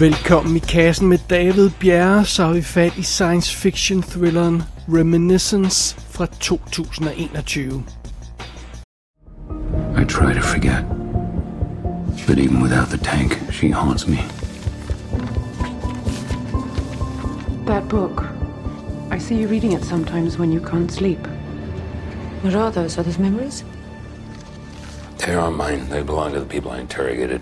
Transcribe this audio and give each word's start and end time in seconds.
Velkommen 0.00 0.56
i 0.56 0.58
kassen 0.58 1.08
med 1.08 1.18
David 1.30 1.70
Bjerre, 1.80 2.24
så 2.24 2.44
har 2.44 2.52
vi 2.52 2.62
fat 2.62 2.98
i 2.98 3.02
science 3.02 3.56
fiction 3.56 4.02
thrilleren 4.02 4.62
Reminiscence 4.88 5.96
fra 6.10 6.26
2021. 6.26 7.84
I 9.98 10.04
try 10.04 10.34
to 10.34 10.40
forget. 10.40 10.84
But 12.26 12.38
even 12.38 12.62
without 12.62 12.88
the 12.88 12.98
tank, 12.98 13.52
she 13.52 13.70
haunts 13.70 14.06
me. 14.06 14.18
That 17.66 17.88
book. 17.88 18.24
I 19.16 19.18
see 19.18 19.40
you 19.40 19.48
reading 19.48 19.72
it 19.72 19.84
sometimes 19.84 20.38
when 20.38 20.52
you 20.52 20.60
can't 20.60 20.92
sleep. 20.92 21.28
What 22.42 22.54
are 22.54 22.70
those? 22.70 23.00
Are 23.00 23.04
those 23.04 23.22
memories? 23.22 23.64
They 25.18 25.34
aren't 25.34 25.56
mine. 25.56 25.88
They 25.88 26.02
belong 26.02 26.32
to 26.32 26.40
the 26.40 26.60
people 26.60 26.70
I 26.70 26.80
interrogated. 26.80 27.40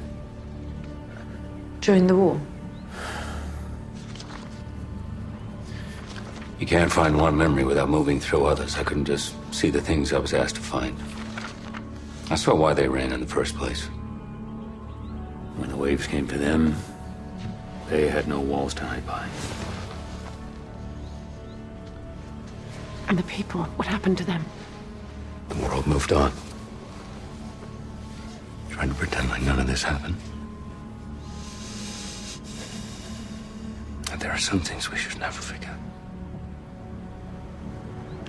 During 1.85 2.07
the 2.07 2.17
war? 2.17 2.41
You 6.65 6.69
can't 6.69 6.91
find 6.91 7.21
one 7.21 7.37
memory 7.37 7.63
without 7.65 7.91
moving 7.91 8.19
through 8.19 8.47
others. 8.47 8.79
I 8.79 8.85
couldn't 8.85 9.05
just 9.05 9.35
see 9.53 9.69
the 9.69 9.83
things 9.83 10.15
I 10.15 10.19
was 10.19 10.33
asked 10.33 10.55
to 10.55 10.63
find. 10.63 10.97
I 12.31 12.37
saw 12.37 12.55
why 12.55 12.73
they 12.73 12.89
ran 12.89 13.13
in 13.13 13.21
the 13.21 13.27
first 13.27 13.55
place. 13.55 13.85
When 15.59 15.69
the 15.69 15.77
waves 15.77 16.07
came 16.07 16.27
to 16.27 16.39
them, 16.39 16.75
they 17.91 18.09
had 18.09 18.29
no 18.29 18.41
walls 18.41 18.73
to 18.77 18.87
hide 18.87 19.07
by. 19.07 19.29
And 23.09 23.19
the 23.19 23.25
people, 23.25 23.65
what 23.77 23.87
happened 23.87 24.17
to 24.17 24.25
them? 24.25 24.43
The 25.51 25.57
world 25.57 25.87
moved 25.87 26.15
on. 26.15 26.33
Trying 28.71 28.89
to 28.89 28.95
pretend 28.95 29.29
like 29.29 29.43
none 29.43 29.61
of 29.61 29.67
this 29.67 29.83
happened. 29.83 30.17
And 34.11 34.19
there 34.19 34.33
are 34.33 34.39
some 34.39 34.61
things 34.61 34.91
we 34.91 34.97
should 34.97 35.19
never 35.19 35.43
forget. 35.43 35.77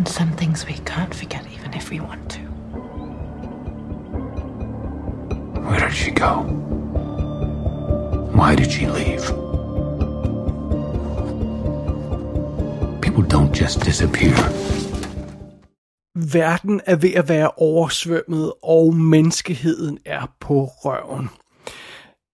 And 0.05 0.13
some 0.13 0.31
things 0.37 0.67
we 0.67 0.73
can't 0.73 1.15
forget 1.15 1.43
even 1.55 1.73
if 1.73 1.89
we 1.89 1.99
want 1.99 2.29
to. 2.29 2.41
Where 5.65 5.79
did 5.79 5.95
she 5.95 6.11
go? 6.11 6.31
Why 8.37 8.55
did 8.55 8.71
she 8.71 8.85
leave? 8.85 9.25
People 13.01 13.23
don't 13.23 13.51
just 13.61 13.85
disappear. 13.85 14.35
Verden 16.15 16.81
er 16.85 16.95
ved 16.95 17.13
at 17.13 17.29
være 17.29 17.51
oversvømmet, 17.57 18.53
og 18.63 18.95
menneskeheden 18.95 19.97
er 20.05 20.35
på 20.39 20.65
røven. 20.65 21.29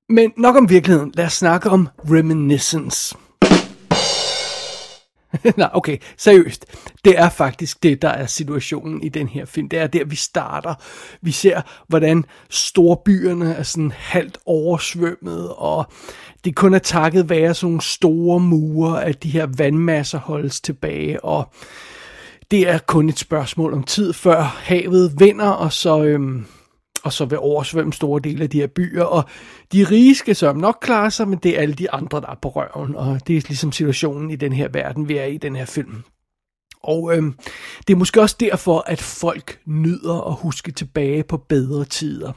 Men 0.09 0.31
nok 0.38 0.55
om 0.55 0.69
virkeligheden. 0.69 1.11
Lad 1.16 1.25
os 1.25 1.33
snakke 1.33 1.69
om 1.69 1.88
reminiscence. 2.11 3.16
Nej, 5.58 5.70
okay, 5.74 5.98
seriøst. 6.18 6.66
Det 7.06 7.20
er 7.20 7.30
faktisk 7.30 7.84
det, 7.84 8.02
der 8.02 8.10
er 8.10 8.26
situationen 8.26 9.04
i 9.04 9.10
den 9.10 9.28
her 9.28 9.46
film. 9.46 9.70
Det 9.70 9.80
er 9.80 9.88
der, 9.88 10.06
vi 10.06 10.16
starter. 10.16 10.73
Vi 11.22 11.32
ser, 11.32 11.62
hvordan 11.88 12.26
storbyerne 12.50 13.54
er 13.54 13.64
sådan 13.64 13.92
halvt 13.96 14.38
oversvømmet, 14.46 15.54
og 15.58 15.86
det 16.46 16.56
kun 16.56 16.73
er 16.73 16.80
takket 16.80 17.30
være 17.30 17.54
sådan 17.54 17.68
nogle 17.68 17.82
store 17.82 18.40
mure, 18.40 19.06
at 19.06 19.23
de 19.23 19.30
her 19.30 19.48
vandmasser 19.58 20.20
holdes 20.20 20.62
tilbage, 20.62 21.26
og 21.26 21.54
det 22.52 22.70
er 22.70 22.78
kun 22.78 23.10
et 23.10 23.20
spørgsmål 23.20 23.73
om 23.73 23.84
tid, 23.84 24.14
før 24.14 24.42
havet 24.42 25.14
vinder, 25.20 25.50
og 25.50 25.73
så, 25.73 26.04
øhm, 26.04 26.45
og 27.04 27.14
så 27.14 27.26
vil 27.26 27.40
oversvømme 27.40 27.94
store 27.94 28.22
dele 28.23 28.44
af 28.44 28.50
de 28.50 28.60
her 28.60 28.67
byer. 28.67 29.04
Og 29.04 29.23
de 29.73 29.84
rige 29.84 30.16
skal 30.16 30.36
så 30.36 30.54
nok 30.54 30.78
klare 30.82 31.12
sig, 31.12 31.28
men 31.28 31.39
det 31.44 31.58
er 31.58 31.62
alle 31.62 31.76
de 31.76 31.92
andre, 31.92 32.22
der 32.22 32.28
er 32.28 32.39
på 32.42 32.50
røven. 32.50 32.95
Og 32.95 33.28
det 33.28 33.38
er 33.38 33.42
ligesom 33.48 33.72
situationen 33.72 34.32
i 34.32 34.36
den 34.36 34.54
her 34.54 34.67
verden, 34.73 35.10
vi 35.10 35.17
er 35.17 35.26
i 35.26 35.38
den 35.38 35.56
her 35.56 35.66
film. 35.66 36.04
Og 36.84 37.17
øhm, 37.17 37.34
det 37.88 37.94
er 37.94 37.98
måske 37.98 38.22
også 38.22 38.36
derfor, 38.40 38.84
at 38.88 39.02
folk 39.02 39.60
nyder 39.66 40.28
at 40.28 40.38
huske 40.42 40.72
tilbage 40.72 41.23
på 41.23 41.38
bedre 41.38 41.86
tider. 41.86 42.32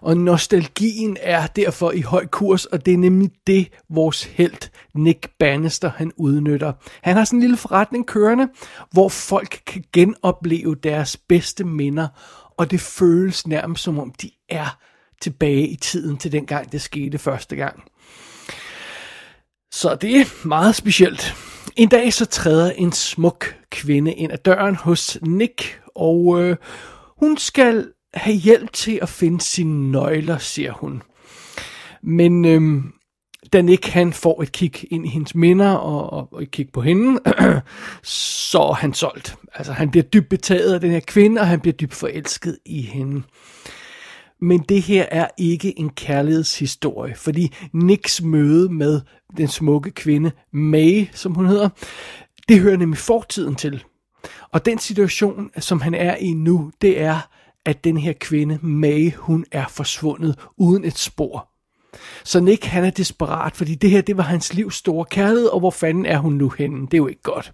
Og 0.00 0.16
nostalgien 0.16 1.16
er 1.20 1.46
derfor 1.46 1.90
i 1.90 2.00
høj 2.00 2.26
kurs, 2.26 2.64
og 2.64 2.86
det 2.86 2.94
er 2.94 2.98
nemlig 2.98 3.30
det, 3.46 3.68
vores 3.90 4.24
held 4.24 4.70
Nick 4.94 5.28
Bannister 5.38 5.90
han 5.96 6.12
udnytter. 6.16 6.72
Han 7.02 7.16
har 7.16 7.24
sådan 7.24 7.36
en 7.36 7.40
lille 7.40 7.56
forretning 7.56 8.06
kørende, 8.06 8.48
hvor 8.92 9.08
folk 9.08 9.62
kan 9.66 9.84
genopleve 9.92 10.74
deres 10.74 11.16
bedste 11.16 11.64
minder, 11.64 12.08
og 12.56 12.70
det 12.70 12.80
føles 12.80 13.46
nærmest 13.46 13.82
som 13.82 13.98
om 13.98 14.12
de 14.22 14.30
er 14.48 14.78
tilbage 15.20 15.68
i 15.68 15.76
tiden 15.76 16.16
til 16.16 16.32
den 16.32 16.46
gang, 16.46 16.72
det 16.72 16.82
skete 16.82 17.18
første 17.18 17.56
gang. 17.56 17.84
Så 19.72 19.94
det 19.94 20.16
er 20.16 20.46
meget 20.46 20.74
specielt. 20.74 21.34
En 21.76 21.88
dag 21.88 22.12
så 22.12 22.26
træder 22.26 22.70
en 22.70 22.92
smuk 22.92 23.56
kvinde 23.70 24.12
ind 24.12 24.32
ad 24.32 24.38
døren 24.38 24.76
hos 24.76 25.18
Nick, 25.22 25.80
og 25.94 26.42
øh, 26.42 26.56
hun 27.20 27.36
skal 27.36 27.92
have 28.14 28.36
hjælp 28.36 28.72
til 28.72 28.98
at 29.02 29.08
finde 29.08 29.40
sine 29.40 29.92
nøgler, 29.92 30.38
siger 30.38 30.72
hun. 30.72 31.02
Men 32.02 32.44
øh, 32.44 32.82
da 33.54 33.62
Nick 33.62 33.88
han 33.88 34.12
får 34.12 34.42
et 34.42 34.52
kig 34.52 34.92
ind 34.92 35.06
i 35.06 35.08
hendes 35.08 35.34
minder 35.34 35.70
og, 35.70 36.12
og, 36.12 36.28
og 36.32 36.42
et 36.42 36.50
kig 36.50 36.68
på 36.72 36.80
hende, 36.80 37.20
så 38.50 38.58
er 38.58 38.74
han 38.74 38.94
solgt. 38.94 39.36
Altså 39.54 39.72
han 39.72 39.90
bliver 39.90 40.04
dybt 40.04 40.28
betaget 40.28 40.74
af 40.74 40.80
den 40.80 40.90
her 40.90 41.00
kvinde, 41.00 41.40
og 41.40 41.46
han 41.46 41.60
bliver 41.60 41.74
dybt 41.74 41.94
forelsket 41.94 42.58
i 42.66 42.82
hende. 42.82 43.22
Men 44.40 44.60
det 44.60 44.82
her 44.82 45.06
er 45.10 45.28
ikke 45.38 45.78
en 45.78 45.90
kærlighedshistorie, 45.90 47.14
fordi 47.14 47.54
Nicks 47.72 48.22
møde 48.22 48.72
med 48.72 49.00
den 49.36 49.48
smukke 49.48 49.90
kvinde, 49.90 50.30
May, 50.52 51.06
som 51.12 51.34
hun 51.34 51.46
hedder, 51.46 51.68
det 52.48 52.60
hører 52.60 52.76
nemlig 52.76 52.98
fortiden 52.98 53.54
til. 53.54 53.84
Og 54.52 54.64
den 54.64 54.78
situation, 54.78 55.50
som 55.58 55.80
han 55.80 55.94
er 55.94 56.16
i 56.16 56.32
nu, 56.32 56.70
det 56.82 57.00
er, 57.00 57.20
at 57.64 57.84
den 57.84 57.96
her 57.96 58.12
kvinde, 58.12 58.58
May, 58.62 59.12
hun 59.14 59.44
er 59.52 59.66
forsvundet 59.68 60.38
uden 60.56 60.84
et 60.84 60.98
spor. 60.98 61.53
Så 62.24 62.40
Nick, 62.40 62.64
han 62.64 62.84
er 62.84 62.90
desperat, 62.90 63.56
fordi 63.56 63.74
det 63.74 63.90
her, 63.90 64.00
det 64.00 64.16
var 64.16 64.22
hans 64.22 64.54
livs 64.54 64.74
store 64.74 65.04
kærlighed, 65.04 65.46
og 65.46 65.60
hvor 65.60 65.70
fanden 65.70 66.06
er 66.06 66.18
hun 66.18 66.32
nu 66.32 66.48
henne? 66.48 66.80
Det 66.80 66.94
er 66.94 66.98
jo 66.98 67.06
ikke 67.06 67.22
godt. 67.22 67.52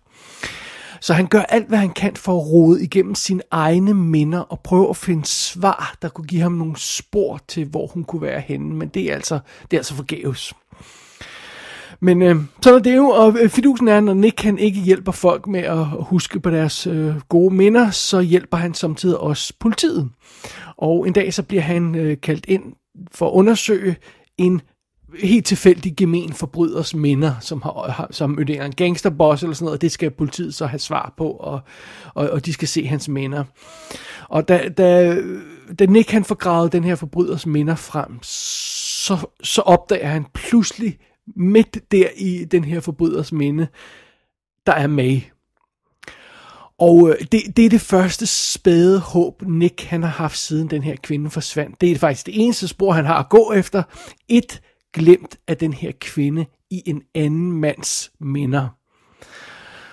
Så 1.00 1.14
han 1.14 1.26
gør 1.26 1.40
alt, 1.40 1.68
hvad 1.68 1.78
han 1.78 1.90
kan 1.90 2.16
for 2.16 2.32
at 2.36 2.46
rode 2.46 2.84
igennem 2.84 3.14
sine 3.14 3.42
egne 3.50 3.94
minder 3.94 4.38
og 4.38 4.60
prøve 4.60 4.88
at 4.88 4.96
finde 4.96 5.26
svar, 5.26 5.94
der 6.02 6.08
kunne 6.08 6.26
give 6.26 6.42
ham 6.42 6.52
nogle 6.52 6.76
spor 6.76 7.40
til, 7.48 7.64
hvor 7.64 7.86
hun 7.86 8.04
kunne 8.04 8.22
være 8.22 8.40
henne. 8.40 8.74
Men 8.74 8.88
det 8.88 9.02
er 9.02 9.14
altså, 9.14 9.38
det 9.62 9.76
er 9.76 9.78
altså 9.78 9.94
forgæves. 9.94 10.52
Men 12.00 12.22
øh, 12.22 12.36
sådan 12.62 12.78
er 12.78 12.82
det 12.82 12.96
jo, 12.96 13.08
og 13.08 13.36
øh, 13.40 13.48
fidusen 13.48 13.88
er, 13.88 14.00
når 14.00 14.14
Nick 14.14 14.42
han 14.42 14.58
ikke 14.58 14.80
hjælper 14.80 15.12
folk 15.12 15.46
med 15.46 15.60
at 15.60 15.86
huske 15.86 16.40
på 16.40 16.50
deres 16.50 16.86
øh, 16.86 17.14
gode 17.28 17.54
minder, 17.54 17.90
så 17.90 18.20
hjælper 18.20 18.56
han 18.56 18.74
samtidig 18.74 19.18
også 19.18 19.52
politiet. 19.60 20.10
Og 20.76 21.06
en 21.06 21.12
dag 21.12 21.34
så 21.34 21.42
bliver 21.42 21.62
han 21.62 21.94
øh, 21.94 22.16
kaldt 22.22 22.44
ind 22.48 22.62
for 23.12 23.26
at 23.26 23.32
undersøge 23.32 23.96
en 24.40 24.60
helt 25.18 25.46
tilfældig 25.46 25.96
gemen 25.96 26.32
forbryders 26.32 26.94
minder, 26.94 27.34
som 27.40 27.62
har, 27.62 27.90
har 27.90 28.08
som 28.10 28.38
er 28.38 28.64
en 28.64 28.74
gangsterboss 28.74 29.42
eller 29.42 29.54
sådan 29.54 29.64
noget, 29.64 29.76
og 29.76 29.82
det 29.82 29.92
skal 29.92 30.10
politiet 30.10 30.54
så 30.54 30.66
have 30.66 30.78
svar 30.78 31.14
på, 31.16 31.30
og, 31.30 31.60
og, 32.14 32.30
og 32.30 32.46
de 32.46 32.52
skal 32.52 32.68
se 32.68 32.86
hans 32.86 33.08
minder. 33.08 33.44
Og 34.28 34.48
da, 34.48 34.68
da, 34.68 35.16
da 35.78 35.86
Nick 35.86 36.10
han 36.10 36.24
får 36.24 36.34
gravet 36.34 36.72
den 36.72 36.84
her 36.84 36.94
forbryders 36.94 37.46
minder 37.46 37.74
frem, 37.74 38.22
så, 38.22 39.26
så 39.42 39.62
opdager 39.62 40.06
han 40.06 40.26
pludselig 40.34 40.98
midt 41.36 41.78
der 41.92 42.08
i 42.16 42.44
den 42.44 42.64
her 42.64 42.80
forbryders 42.80 43.32
minde, 43.32 43.66
der 44.66 44.72
er 44.72 44.86
May. 44.86 45.20
Og 46.81 47.09
øh, 47.09 47.27
det, 47.32 47.56
det 47.56 47.65
er 47.65 47.69
det 47.69 47.81
første 47.81 48.27
spæde 48.27 49.00
håb, 49.00 49.43
Nick 49.43 49.82
han 49.82 50.03
har 50.03 50.11
haft 50.11 50.38
siden 50.38 50.71
den 50.71 50.82
her 50.82 50.97
kvinde 51.03 51.31
forsvandt. 51.31 51.81
Det 51.81 51.93
er 51.93 51.99
faktisk 51.99 52.27
det 52.27 52.44
eneste 52.44 52.69
spor, 52.69 52.93
han 52.93 53.05
har 53.05 53.19
at 53.19 53.29
gå 53.29 53.53
efter. 53.53 53.82
Et 54.29 54.61
glemt 54.94 55.37
af 55.49 55.56
den 55.56 55.73
her 55.73 55.93
kvinde 56.00 56.47
i 56.71 56.82
en 56.87 57.03
anden 57.15 57.53
mands 57.53 58.11
minder. 58.21 58.69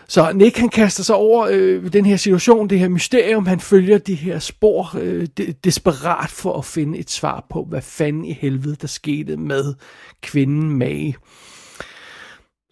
Så 0.09 0.33
Nick 0.33 0.57
han 0.57 0.69
kaster 0.69 1.03
sig 1.03 1.15
over 1.15 1.47
øh, 1.51 1.93
den 1.93 2.05
her 2.05 2.17
situation, 2.17 2.69
det 2.69 2.79
her 2.79 2.89
mysterium, 2.89 3.45
han 3.45 3.59
følger 3.59 3.97
de 3.97 4.15
her 4.15 4.39
spor 4.39 4.97
øh, 4.99 5.27
de, 5.37 5.53
desperat 5.63 6.29
for 6.29 6.57
at 6.57 6.65
finde 6.65 6.97
et 6.97 7.09
svar 7.09 7.45
på, 7.49 7.65
hvad 7.69 7.81
fanden 7.81 8.25
i 8.25 8.33
helvede 8.33 8.75
der 8.75 8.87
skete 8.87 9.37
med 9.37 9.73
kvinden 10.21 10.77
Mae. 10.77 11.13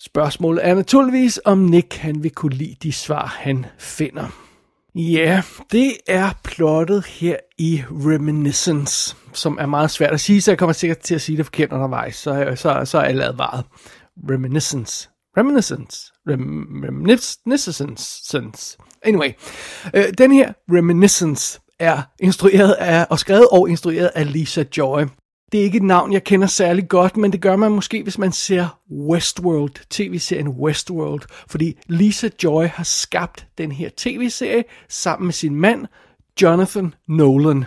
Spørgsmålet 0.05 0.67
er 0.67 0.75
naturligvis, 0.75 1.39
om 1.45 1.57
Nick 1.57 1.95
han 1.95 2.23
vil 2.23 2.31
kunne 2.31 2.55
lide 2.55 2.75
de 2.83 2.91
svar, 2.91 3.25
han 3.25 3.65
finder. 3.77 4.27
Ja, 4.95 5.41
det 5.71 5.93
er 6.07 6.29
plottet 6.43 7.05
her 7.05 7.37
i 7.57 7.83
Reminiscence, 7.89 9.15
som 9.33 9.57
er 9.61 9.65
meget 9.65 9.91
svært 9.91 10.13
at 10.13 10.19
sige, 10.19 10.41
så 10.41 10.51
jeg 10.51 10.57
kommer 10.57 10.73
sikkert 10.73 10.99
til 10.99 11.15
at 11.15 11.21
sige 11.21 11.37
det 11.37 11.45
forkert 11.45 11.71
undervejs, 11.71 12.15
så, 12.15 12.53
så, 12.55 12.81
så 12.85 12.97
er 12.97 13.01
alle 13.01 13.25
advaret. 13.25 13.65
Reminiscence. 14.29 15.09
Reminiscence. 15.37 16.11
Rem, 16.27 16.83
reminiscence. 16.83 18.77
Anyway, 19.03 19.29
øh, 19.93 20.03
den 20.17 20.31
her 20.31 20.53
Reminiscence 20.71 21.59
er 21.79 22.01
instrueret 22.19 22.71
af, 22.71 23.07
og 23.09 23.19
skrevet 23.19 23.47
og 23.51 23.69
instrueret 23.69 24.11
af 24.15 24.33
Lisa 24.33 24.63
Joy. 24.77 25.03
Det 25.51 25.59
er 25.59 25.63
ikke 25.63 25.77
et 25.77 25.83
navn, 25.83 26.13
jeg 26.13 26.23
kender 26.23 26.47
særlig 26.47 26.87
godt, 26.87 27.17
men 27.17 27.31
det 27.31 27.41
gør 27.41 27.55
man 27.55 27.71
måske, 27.71 28.03
hvis 28.03 28.17
man 28.17 28.31
ser 28.31 28.79
Westworld, 28.91 29.73
tv-serien 29.89 30.47
Westworld. 30.47 31.21
Fordi 31.47 31.77
Lisa 31.87 32.29
Joy 32.43 32.65
har 32.65 32.83
skabt 32.83 33.47
den 33.57 33.71
her 33.71 33.89
tv-serie 33.97 34.63
sammen 34.89 35.25
med 35.27 35.33
sin 35.33 35.55
mand, 35.55 35.85
Jonathan 36.41 36.93
Nolan. 37.07 37.65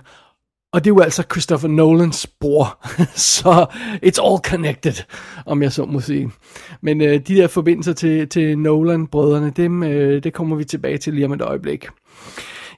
Og 0.72 0.84
det 0.84 0.90
er 0.90 0.94
jo 0.94 1.00
altså 1.00 1.22
Christopher 1.32 1.68
Nolans 1.68 2.26
bror, 2.40 2.86
så 3.36 3.66
it's 4.04 4.26
all 4.26 4.38
connected, 4.44 5.04
om 5.46 5.62
jeg 5.62 5.72
så 5.72 5.84
må 5.84 6.00
sige. 6.00 6.30
Men 6.80 7.00
øh, 7.00 7.20
de 7.20 7.36
der 7.36 7.46
forbindelser 7.46 7.92
til, 7.92 8.28
til 8.28 8.58
Nolan-brødrene, 8.58 9.50
dem, 9.50 9.82
øh, 9.82 10.22
det 10.22 10.32
kommer 10.32 10.56
vi 10.56 10.64
tilbage 10.64 10.98
til 10.98 11.14
lige 11.14 11.24
om 11.24 11.32
et 11.32 11.42
øjeblik. 11.42 11.86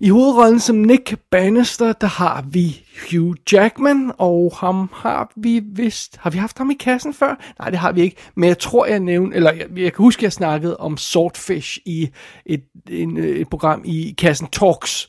I 0.03 0.09
hovedrollen 0.09 0.61
som 0.61 0.77
Nick 0.77 1.15
Bannister, 1.31 1.93
der 1.93 2.07
har 2.07 2.45
vi 2.51 2.85
Hugh 3.11 3.37
Jackman, 3.53 4.13
og 4.19 4.53
ham 4.57 4.91
har 4.93 5.33
vi 5.37 5.61
vist... 5.65 6.17
Har 6.17 6.31
vi 6.31 6.39
haft 6.39 6.59
ham 6.59 6.71
i 6.71 6.75
kassen 6.75 7.15
før? 7.15 7.55
Nej, 7.59 7.71
det 7.71 7.79
har 7.79 7.93
vi 7.93 8.01
ikke. 8.01 8.17
Men 8.35 8.49
jeg 8.49 8.59
tror, 8.59 8.87
jeg 8.87 9.01
nævnte... 9.01 9.37
Eller 9.37 9.53
jeg, 9.53 9.67
jeg 9.77 9.93
kan 9.93 10.03
huske, 10.03 10.25
jeg 10.25 10.33
snakkede 10.33 10.77
om 10.77 10.97
Swordfish 10.97 11.79
i 11.85 12.09
et, 12.47 12.65
en, 12.91 13.17
øh, 13.17 13.37
et 13.37 13.49
program 13.49 13.83
i 13.85 14.15
kassen 14.19 14.47
Talks 14.47 15.09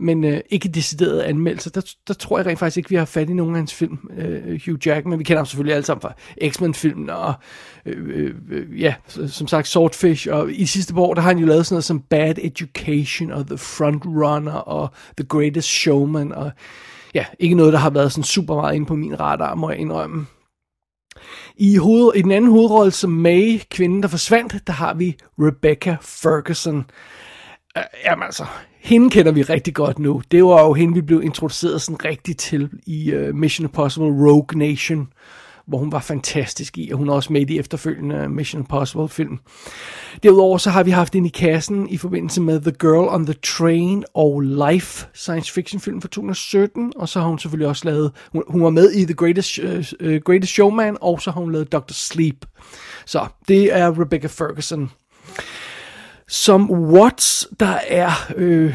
men 0.00 0.24
øh, 0.24 0.40
ikke 0.50 0.68
decideret 0.68 1.20
anmeldelser. 1.20 1.70
Der, 1.70 1.94
der 2.08 2.14
tror 2.14 2.38
jeg 2.38 2.46
rent 2.46 2.58
faktisk 2.58 2.76
ikke, 2.76 2.90
vi 2.90 2.96
har 2.96 3.04
fat 3.04 3.30
i 3.30 3.32
nogen 3.32 3.54
af 3.54 3.58
hans 3.58 3.74
film, 3.74 3.98
øh, 4.16 4.60
Hugh 4.66 4.86
Jackman. 4.86 5.18
Vi 5.18 5.24
kender 5.24 5.38
ham 5.38 5.46
selvfølgelig 5.46 5.74
alle 5.74 5.86
sammen 5.86 6.00
fra 6.00 6.14
X-Men-filmen, 6.48 7.10
og 7.10 7.34
øh, 7.86 8.08
øh, 8.08 8.34
øh 8.50 8.80
ja, 8.80 8.94
som 9.28 9.46
sagt 9.46 9.68
Swordfish, 9.68 10.28
og 10.30 10.52
i 10.52 10.66
sidste 10.66 10.94
år, 10.94 11.14
der 11.14 11.20
har 11.20 11.28
han 11.28 11.38
jo 11.38 11.46
lavet 11.46 11.66
sådan 11.66 11.74
noget 11.74 11.84
som 11.84 12.00
Bad 12.00 12.34
Education, 12.38 13.30
og 13.30 13.46
The 13.46 13.58
Front 13.58 14.02
Runner, 14.06 14.52
og 14.52 14.88
The 15.16 15.26
Greatest 15.26 15.68
Showman, 15.68 16.32
og 16.32 16.50
ja, 17.14 17.24
ikke 17.38 17.54
noget, 17.54 17.72
der 17.72 17.78
har 17.78 17.90
været 17.90 18.12
sådan 18.12 18.24
super 18.24 18.54
meget 18.54 18.74
inde 18.74 18.86
på 18.86 18.94
min 18.94 19.20
radar, 19.20 19.54
må 19.54 19.70
jeg 19.70 19.78
indrømme. 19.78 20.26
I, 21.56 21.76
hoved, 21.76 22.12
I 22.14 22.22
den 22.22 22.32
anden 22.32 22.50
hovedrolle 22.50 22.92
som 22.92 23.10
May, 23.10 23.60
kvinden 23.70 24.02
der 24.02 24.08
forsvandt, 24.08 24.66
der 24.66 24.72
har 24.72 24.94
vi 24.94 25.16
Rebecca 25.38 25.96
Ferguson. 26.00 26.76
Uh, 27.76 27.82
jamen 28.04 28.22
altså, 28.22 28.44
hende 28.80 29.10
kender 29.10 29.32
vi 29.32 29.42
rigtig 29.42 29.74
godt 29.74 29.98
nu. 29.98 30.22
Det 30.30 30.44
var 30.44 30.62
jo 30.62 30.72
hende, 30.72 30.94
vi 30.94 31.00
blev 31.00 31.22
introduceret 31.22 31.82
sådan 31.82 32.04
rigtigt 32.04 32.38
til 32.38 32.70
i 32.86 33.14
uh, 33.14 33.34
Mission 33.34 33.64
Impossible 33.64 34.08
Rogue 34.08 34.58
Nation, 34.58 35.08
hvor 35.66 35.78
hun 35.78 35.92
var 35.92 36.00
fantastisk 36.00 36.78
i, 36.78 36.90
og 36.92 36.98
hun 36.98 37.08
er 37.08 37.12
også 37.12 37.32
med 37.32 37.40
i 37.40 37.44
de 37.44 37.58
efterfølgende 37.58 38.16
øh, 38.16 38.30
Mission 38.30 38.62
Impossible 38.62 39.08
film. 39.08 39.38
Derudover 40.22 40.58
så 40.58 40.70
har 40.70 40.82
vi 40.82 40.90
haft 40.90 41.14
hende 41.14 41.28
i 41.28 41.32
kassen 41.32 41.88
i 41.88 41.96
forbindelse 41.96 42.40
med 42.40 42.60
The 42.60 42.72
Girl 42.80 43.08
on 43.08 43.26
the 43.26 43.34
Train 43.34 44.04
og 44.14 44.40
Life 44.40 45.06
science 45.14 45.52
fiction 45.52 45.80
film 45.80 46.00
fra 46.00 46.08
2017, 46.08 46.92
og 46.96 47.08
så 47.08 47.20
har 47.20 47.28
hun 47.28 47.38
selvfølgelig 47.38 47.68
også 47.68 47.84
lavet, 47.84 48.12
hun, 48.32 48.44
hun 48.48 48.62
var 48.62 48.70
med 48.70 48.92
i 48.92 49.04
The 49.04 49.14
Greatest, 49.14 49.58
uh, 49.58 50.16
Greatest 50.24 50.52
Showman, 50.52 50.96
og 51.00 51.22
så 51.22 51.30
har 51.30 51.40
hun 51.40 51.52
lavet 51.52 51.72
Dr. 51.72 51.92
Sleep. 51.92 52.46
Så 53.06 53.26
det 53.48 53.76
er 53.76 54.00
Rebecca 54.00 54.26
Ferguson. 54.26 54.90
Som 56.32 56.70
Watts, 56.70 57.48
der 57.60 57.78
er 57.88 58.10
øh, 58.36 58.74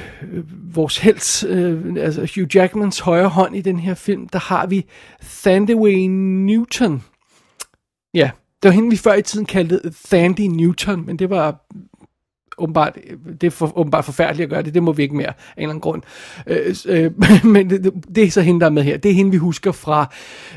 vores 0.74 0.98
helt, 0.98 1.44
øh, 1.48 1.96
altså 1.98 2.22
Hugh 2.22 2.56
Jackmans 2.56 3.00
højre 3.00 3.28
hånd 3.28 3.56
i 3.56 3.62
den 3.62 3.80
her 3.80 3.94
film, 3.94 4.28
der 4.28 4.40
har 4.40 4.68
vi 4.68 4.86
Thandeway 5.22 6.08
Newton. 6.10 7.04
Ja, 8.14 8.32
det 8.64 8.70
var 8.70 8.72
hende, 8.72 8.90
vi 8.90 8.98
før 8.98 9.14
i 9.14 9.22
tiden 9.22 9.46
kaldte 9.46 9.94
Thandy 10.06 10.42
Newton, 10.42 11.06
men 11.06 11.20
det 11.20 11.30
var 11.30 11.66
åbenbart, 12.58 12.98
det 13.42 13.48
er 13.48 13.52
for, 13.52 13.78
åbenbart 13.78 14.06
forfærdeligt 14.06 14.44
at 14.44 14.50
gøre 14.50 14.64
det, 14.64 14.74
det 14.74 14.84
må 14.84 14.92
vi 14.92 15.04
ikke 15.04 15.16
mere 15.16 15.28
af 15.28 15.34
en 15.34 15.36
eller 15.58 15.70
anden 15.70 15.82
grund. 15.82 16.02
Øh, 16.48 16.76
øh, 16.86 17.12
men 17.54 17.70
det, 17.70 17.94
det 18.16 18.24
er 18.24 18.32
så 18.32 18.42
hende, 18.42 18.60
der 18.60 18.66
er 18.66 18.70
med 18.70 18.84
her. 18.84 18.98
Det 18.98 19.12
er 19.12 19.16
hende, 19.16 19.32
vi 19.32 19.38
husker 19.38 19.72
fra, 19.72 20.14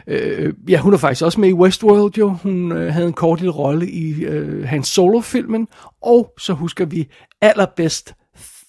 øh, 0.07 0.55
ja, 0.69 0.79
hun 0.79 0.95
er 0.95 0.99
faktisk 0.99 1.25
også 1.25 1.41
med 1.41 1.49
i 1.49 1.53
Westworld 1.53 2.19
jo. 2.19 2.29
Hun 2.29 2.73
øh, 2.73 2.93
havde 2.93 3.07
en 3.07 3.13
kort 3.13 3.41
lille 3.41 3.53
rolle 3.53 3.91
i 3.91 4.25
øh, 4.25 4.69
hans 4.69 4.89
solo-filmen, 4.89 5.69
og 6.03 6.33
så 6.39 6.53
husker 6.53 6.85
vi 6.85 7.09
allerbedst 7.41 8.15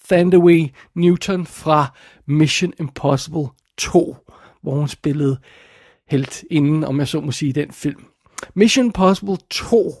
Thandaway 0.08 0.66
Newton 0.94 1.46
fra 1.46 1.86
Mission 2.26 2.72
Impossible 2.80 3.46
2, 3.78 4.16
hvor 4.62 4.74
hun 4.74 4.88
spillede 4.88 5.38
helt 6.08 6.44
inden, 6.50 6.84
om 6.84 6.98
jeg 6.98 7.08
så 7.08 7.20
må 7.20 7.32
sige, 7.32 7.52
den 7.52 7.72
film. 7.72 8.04
Mission 8.54 8.86
Impossible 8.86 9.36
2, 9.50 9.94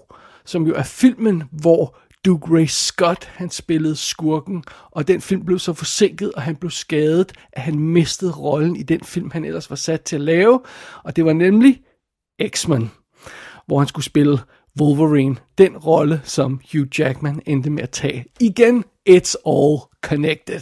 som 0.44 0.66
jo 0.66 0.74
er 0.74 0.82
filmen, 0.82 1.42
hvor 1.50 1.96
Duke 2.24 2.54
Ray 2.54 2.66
Scott, 2.66 3.24
han 3.24 3.50
spillede 3.50 3.96
skurken, 3.96 4.64
og 4.90 5.08
den 5.08 5.20
film 5.20 5.44
blev 5.44 5.58
så 5.58 5.72
forsinket, 5.72 6.32
og 6.32 6.42
han 6.42 6.56
blev 6.56 6.70
skadet, 6.70 7.32
at 7.52 7.62
han 7.62 7.78
mistede 7.78 8.32
rollen 8.32 8.76
i 8.76 8.82
den 8.82 9.00
film, 9.04 9.30
han 9.30 9.44
ellers 9.44 9.70
var 9.70 9.76
sat 9.76 10.02
til 10.02 10.16
at 10.16 10.22
lave, 10.22 10.60
og 11.04 11.16
det 11.16 11.24
var 11.24 11.32
nemlig 11.32 11.80
X-Men, 12.48 12.90
hvor 13.66 13.78
han 13.78 13.88
skulle 13.88 14.04
spille 14.04 14.38
Wolverine, 14.80 15.36
den 15.58 15.76
rolle, 15.76 16.20
som 16.24 16.60
Hugh 16.72 16.88
Jackman 16.98 17.42
endte 17.46 17.70
med 17.70 17.82
at 17.82 17.90
tage. 17.90 18.24
Igen, 18.40 18.84
it's 19.08 19.34
all 19.46 19.78
connected. 20.02 20.60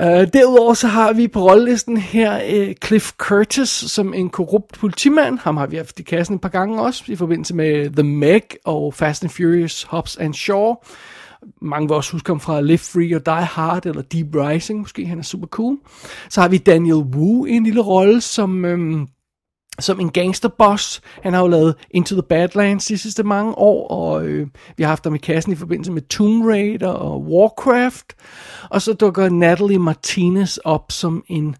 Uh, 0.00 0.06
derudover 0.06 0.74
så 0.74 0.88
har 0.88 1.12
vi 1.12 1.28
på 1.28 1.40
rollelisten 1.50 1.96
her 1.96 2.36
uh, 2.36 2.74
Cliff 2.84 3.12
Curtis 3.18 3.68
som 3.68 4.14
en 4.14 4.30
korrupt 4.30 4.78
politimand. 4.78 5.38
Ham 5.38 5.56
har 5.56 5.66
vi 5.66 5.76
haft 5.76 6.00
i 6.00 6.02
kassen 6.02 6.34
et 6.34 6.40
par 6.40 6.48
gange 6.48 6.82
også, 6.82 7.04
i 7.06 7.16
forbindelse 7.16 7.54
med 7.54 7.90
The 7.90 8.02
Meg 8.02 8.42
og 8.64 8.94
Fast 8.94 9.24
and 9.24 9.30
Furious, 9.30 9.82
Hobbs 9.82 10.16
and 10.16 10.34
Shaw. 10.34 10.74
Mange 11.62 11.88
vil 11.88 11.96
også 11.96 12.12
huske 12.12 12.30
ham 12.30 12.40
fra 12.40 12.60
Live 12.60 12.78
Free 12.78 13.16
og 13.16 13.26
Die 13.26 13.44
Hard, 13.44 13.86
eller 13.86 14.02
Deep 14.02 14.26
Rising, 14.34 14.80
måske 14.80 15.06
han 15.06 15.18
er 15.18 15.22
super 15.22 15.46
cool. 15.46 15.78
Så 16.28 16.40
har 16.40 16.48
vi 16.48 16.58
Daniel 16.58 16.94
Wu 16.96 17.46
i 17.46 17.50
en 17.50 17.64
lille 17.64 17.80
rolle 17.80 18.20
som... 18.20 18.64
Øhm, 18.64 19.06
som 19.78 20.00
en 20.00 20.10
gangsterboss. 20.10 21.00
Han 21.22 21.32
har 21.32 21.40
jo 21.40 21.46
lavet 21.46 21.74
Into 21.90 22.14
the 22.14 22.22
Badlands 22.22 22.86
de 22.86 22.98
sidste 22.98 23.22
mange 23.22 23.58
år, 23.58 23.88
og 23.88 24.24
øh, 24.24 24.46
vi 24.76 24.82
har 24.82 24.88
haft 24.88 25.04
ham 25.04 25.14
i 25.14 25.18
kassen 25.18 25.52
i 25.52 25.56
forbindelse 25.56 25.92
med 25.92 26.02
Tomb 26.02 26.44
Raider 26.44 26.88
og 26.88 27.22
Warcraft. 27.22 28.06
Og 28.70 28.82
så 28.82 28.92
dukker 28.92 29.28
Natalie 29.28 29.78
Martinez 29.78 30.56
op 30.56 30.92
som 30.92 31.24
en 31.28 31.56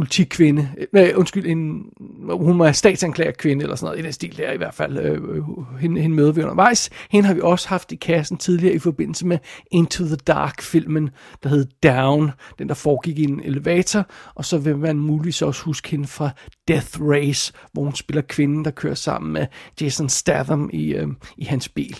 politikvinde, 0.00 0.68
øh, 0.92 1.08
undskyld, 1.14 1.46
en, 1.46 1.84
hun 2.30 2.56
må 2.56 2.72
statsanklager 2.72 3.32
kvinde 3.32 3.62
eller 3.62 3.76
sådan 3.76 3.86
noget, 3.86 3.98
i 3.98 4.02
den 4.02 4.12
stil 4.12 4.36
der 4.36 4.52
i 4.52 4.56
hvert 4.56 4.74
fald, 4.74 4.98
øh, 4.98 5.12
øh, 5.12 5.42
hende, 5.80 6.00
hende 6.00 6.16
møder 6.16 6.32
vi 6.32 6.42
undervejs. 6.42 6.90
Hende 7.10 7.26
har 7.26 7.34
vi 7.34 7.40
også 7.40 7.68
haft 7.68 7.92
i 7.92 7.96
kassen 7.96 8.36
tidligere 8.36 8.74
i 8.74 8.78
forbindelse 8.78 9.26
med 9.26 9.38
Into 9.70 10.04
the 10.04 10.16
Dark-filmen, 10.16 11.10
der 11.42 11.48
hed 11.48 11.66
Down, 11.82 12.30
den 12.58 12.68
der 12.68 12.74
foregik 12.74 13.18
i 13.18 13.24
en 13.24 13.40
elevator, 13.44 14.06
og 14.34 14.44
så 14.44 14.58
vil 14.58 14.78
man 14.78 14.96
muligvis 14.96 15.42
også 15.42 15.62
huske 15.62 15.90
hende 15.90 16.06
fra 16.06 16.30
Death 16.68 17.00
Race, 17.00 17.52
hvor 17.72 17.82
hun 17.82 17.94
spiller 17.94 18.22
kvinden, 18.22 18.64
der 18.64 18.70
kører 18.70 18.94
sammen 18.94 19.32
med 19.32 19.46
Jason 19.80 20.08
Statham 20.08 20.70
i, 20.72 20.94
øh, 20.94 21.08
i 21.36 21.44
hans 21.44 21.68
bil. 21.68 21.98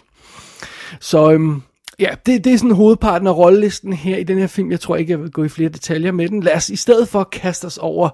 Så 1.00 1.32
øhm, 1.32 1.62
ja, 2.00 2.14
det, 2.26 2.44
det 2.44 2.52
er 2.52 2.58
sådan 2.58 2.70
hovedparten 2.70 3.28
af 3.28 3.36
rollelisten 3.36 3.92
her 3.92 4.16
i 4.16 4.22
den 4.22 4.38
her 4.38 4.46
film. 4.46 4.70
Jeg 4.70 4.80
tror 4.80 4.96
ikke, 4.96 5.10
jeg 5.10 5.20
vil 5.20 5.30
gå 5.30 5.44
i 5.44 5.48
flere 5.48 5.68
detaljer 5.68 6.12
med 6.12 6.28
den. 6.28 6.42
Lad 6.42 6.56
os 6.56 6.70
i 6.70 6.76
stedet 6.76 7.08
for 7.08 7.24
kaste 7.24 7.64
os 7.64 7.78
over 7.78 8.10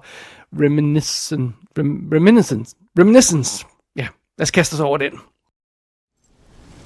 reminiscence. 0.53 1.53
Rem, 1.77 2.09
reminiscence. 2.13 2.75
Reminiscence. 2.99 3.65
Ja, 3.95 4.07
lad 4.37 4.43
os 4.43 4.51
kaste 4.51 4.73
os 4.73 4.79
over 4.79 4.97
den. 4.97 5.11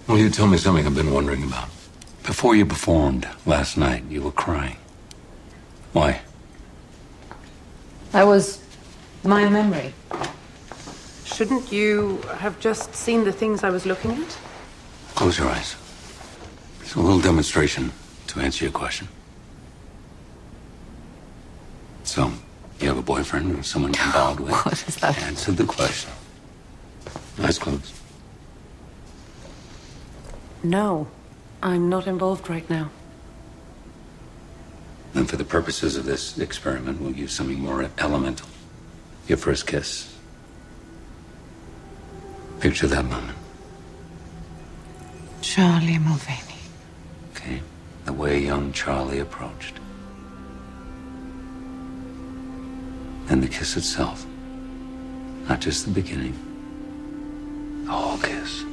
Will 0.09 0.25
you 0.25 0.29
tell 0.29 0.47
me 0.47 0.57
something 0.57 0.87
I've 0.87 0.95
been 0.95 1.13
wondering 1.13 1.43
about? 1.43 1.69
Before 2.25 2.55
you 2.55 2.65
performed 2.65 3.23
last 3.45 3.77
night, 3.77 4.03
you 4.11 4.21
were 4.21 4.31
crying. 4.31 4.77
Why? 5.93 6.13
That 8.11 8.27
was 8.27 8.59
my 9.23 9.49
memory. 9.49 9.93
Shouldn't 11.25 11.71
you 11.71 12.19
have 12.37 12.55
just 12.59 12.95
seen 12.95 13.23
the 13.23 13.31
things 13.31 13.63
I 13.63 13.69
was 13.69 13.85
looking 13.85 14.11
at? 14.11 14.37
Close 15.15 15.39
your 15.39 15.49
eyes. 15.49 15.75
It's 16.91 16.97
a 16.97 17.01
little 17.01 17.21
demonstration 17.21 17.93
to 18.27 18.41
answer 18.41 18.65
your 18.65 18.73
question. 18.73 19.07
So, 22.03 22.33
you 22.81 22.89
have 22.89 22.97
a 22.97 23.01
boyfriend 23.01 23.57
or 23.57 23.63
someone 23.63 23.93
you're 23.93 24.03
involved 24.03 24.39
with? 24.41 24.51
What 24.51 24.85
is 24.85 24.97
that? 24.97 25.17
Answer 25.23 25.53
the 25.53 25.63
question. 25.63 26.11
Eyes 27.39 27.57
closed. 27.57 27.95
No, 30.63 31.07
I'm 31.63 31.87
not 31.87 32.07
involved 32.07 32.49
right 32.49 32.69
now. 32.69 32.89
Then, 35.13 35.27
for 35.27 35.37
the 35.37 35.45
purposes 35.45 35.95
of 35.95 36.03
this 36.03 36.37
experiment, 36.39 36.99
we'll 36.99 37.15
use 37.15 37.31
something 37.31 37.61
more 37.61 37.89
elemental. 37.99 38.49
Your 39.29 39.37
first 39.37 39.65
kiss. 39.65 40.13
Picture 42.59 42.87
that 42.87 43.05
moment. 43.05 43.37
Charlie 45.41 45.97
Mulvaney. 45.97 46.50
The 48.05 48.13
way 48.13 48.39
young 48.39 48.73
Charlie 48.73 49.19
approached. 49.19 49.75
And 53.29 53.41
the 53.41 53.47
kiss 53.47 53.77
itself. 53.77 54.25
Not 55.47 55.61
just 55.61 55.85
the 55.85 55.91
beginning. 55.91 56.35
The 57.85 57.91
whole 57.91 58.17
kiss. 58.17 58.63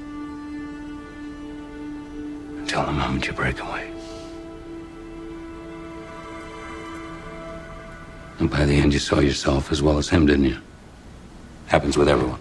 Until 2.59 2.87
the 2.87 2.93
moment 2.93 3.27
you 3.27 3.33
break 3.33 3.61
away. 3.61 3.91
And 8.39 8.51
by 8.51 8.65
the 8.65 8.75
end, 8.75 8.93
you 8.93 8.99
saw 8.99 9.19
yourself 9.21 9.73
as 9.73 9.83
well 9.83 9.99
as 9.99 10.09
him, 10.09 10.27
didn't 10.27 10.45
you? 10.45 10.59
Happens 11.67 11.99
with 11.99 12.09
everyone. 12.09 12.41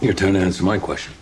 Your 0.00 0.14
turn 0.14 0.34
to 0.34 0.40
answer 0.40 0.64
my 0.64 0.78
question. 0.78 1.14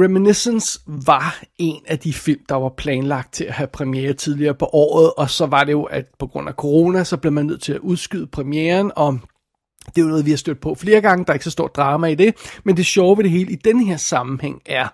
Reminiscence 0.00 0.80
var 0.86 1.42
en 1.58 1.82
af 1.86 1.98
de 1.98 2.12
film, 2.12 2.40
der 2.48 2.54
var 2.54 2.68
planlagt 2.76 3.34
til 3.34 3.44
at 3.44 3.52
have 3.52 3.66
premiere 3.66 4.12
tidligere 4.12 4.54
på 4.54 4.66
året, 4.72 5.12
og 5.16 5.30
så 5.30 5.46
var 5.46 5.64
det 5.64 5.72
jo, 5.72 5.82
at 5.82 6.06
på 6.18 6.26
grund 6.26 6.48
af 6.48 6.54
corona, 6.54 7.04
så 7.04 7.16
blev 7.16 7.32
man 7.32 7.46
nødt 7.46 7.62
til 7.62 7.72
at 7.72 7.78
udskyde 7.78 8.26
premieren, 8.26 8.92
og 8.96 9.18
det 9.86 9.98
er 9.98 10.02
jo 10.02 10.08
noget, 10.08 10.26
vi 10.26 10.30
har 10.30 10.36
stødt 10.36 10.60
på 10.60 10.74
flere 10.74 11.00
gange, 11.00 11.24
der 11.24 11.30
er 11.30 11.34
ikke 11.34 11.44
så 11.44 11.50
stort 11.50 11.76
drama 11.76 12.06
i 12.06 12.14
det, 12.14 12.34
men 12.64 12.76
det 12.76 12.86
sjove 12.86 13.16
ved 13.16 13.24
det 13.24 13.32
hele 13.32 13.52
i 13.52 13.56
den 13.56 13.86
her 13.86 13.96
sammenhæng 13.96 14.62
er, 14.66 14.88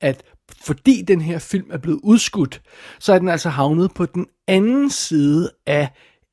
at 0.00 0.22
fordi 0.64 1.02
den 1.08 1.20
her 1.20 1.38
film 1.38 1.66
er 1.70 1.78
blevet 1.78 2.00
udskudt, 2.02 2.62
så 2.98 3.12
er 3.12 3.18
den 3.18 3.28
altså 3.28 3.48
havnet 3.48 3.94
på 3.94 4.06
den 4.06 4.26
anden 4.48 4.90
side 4.90 5.50
af 5.66 5.88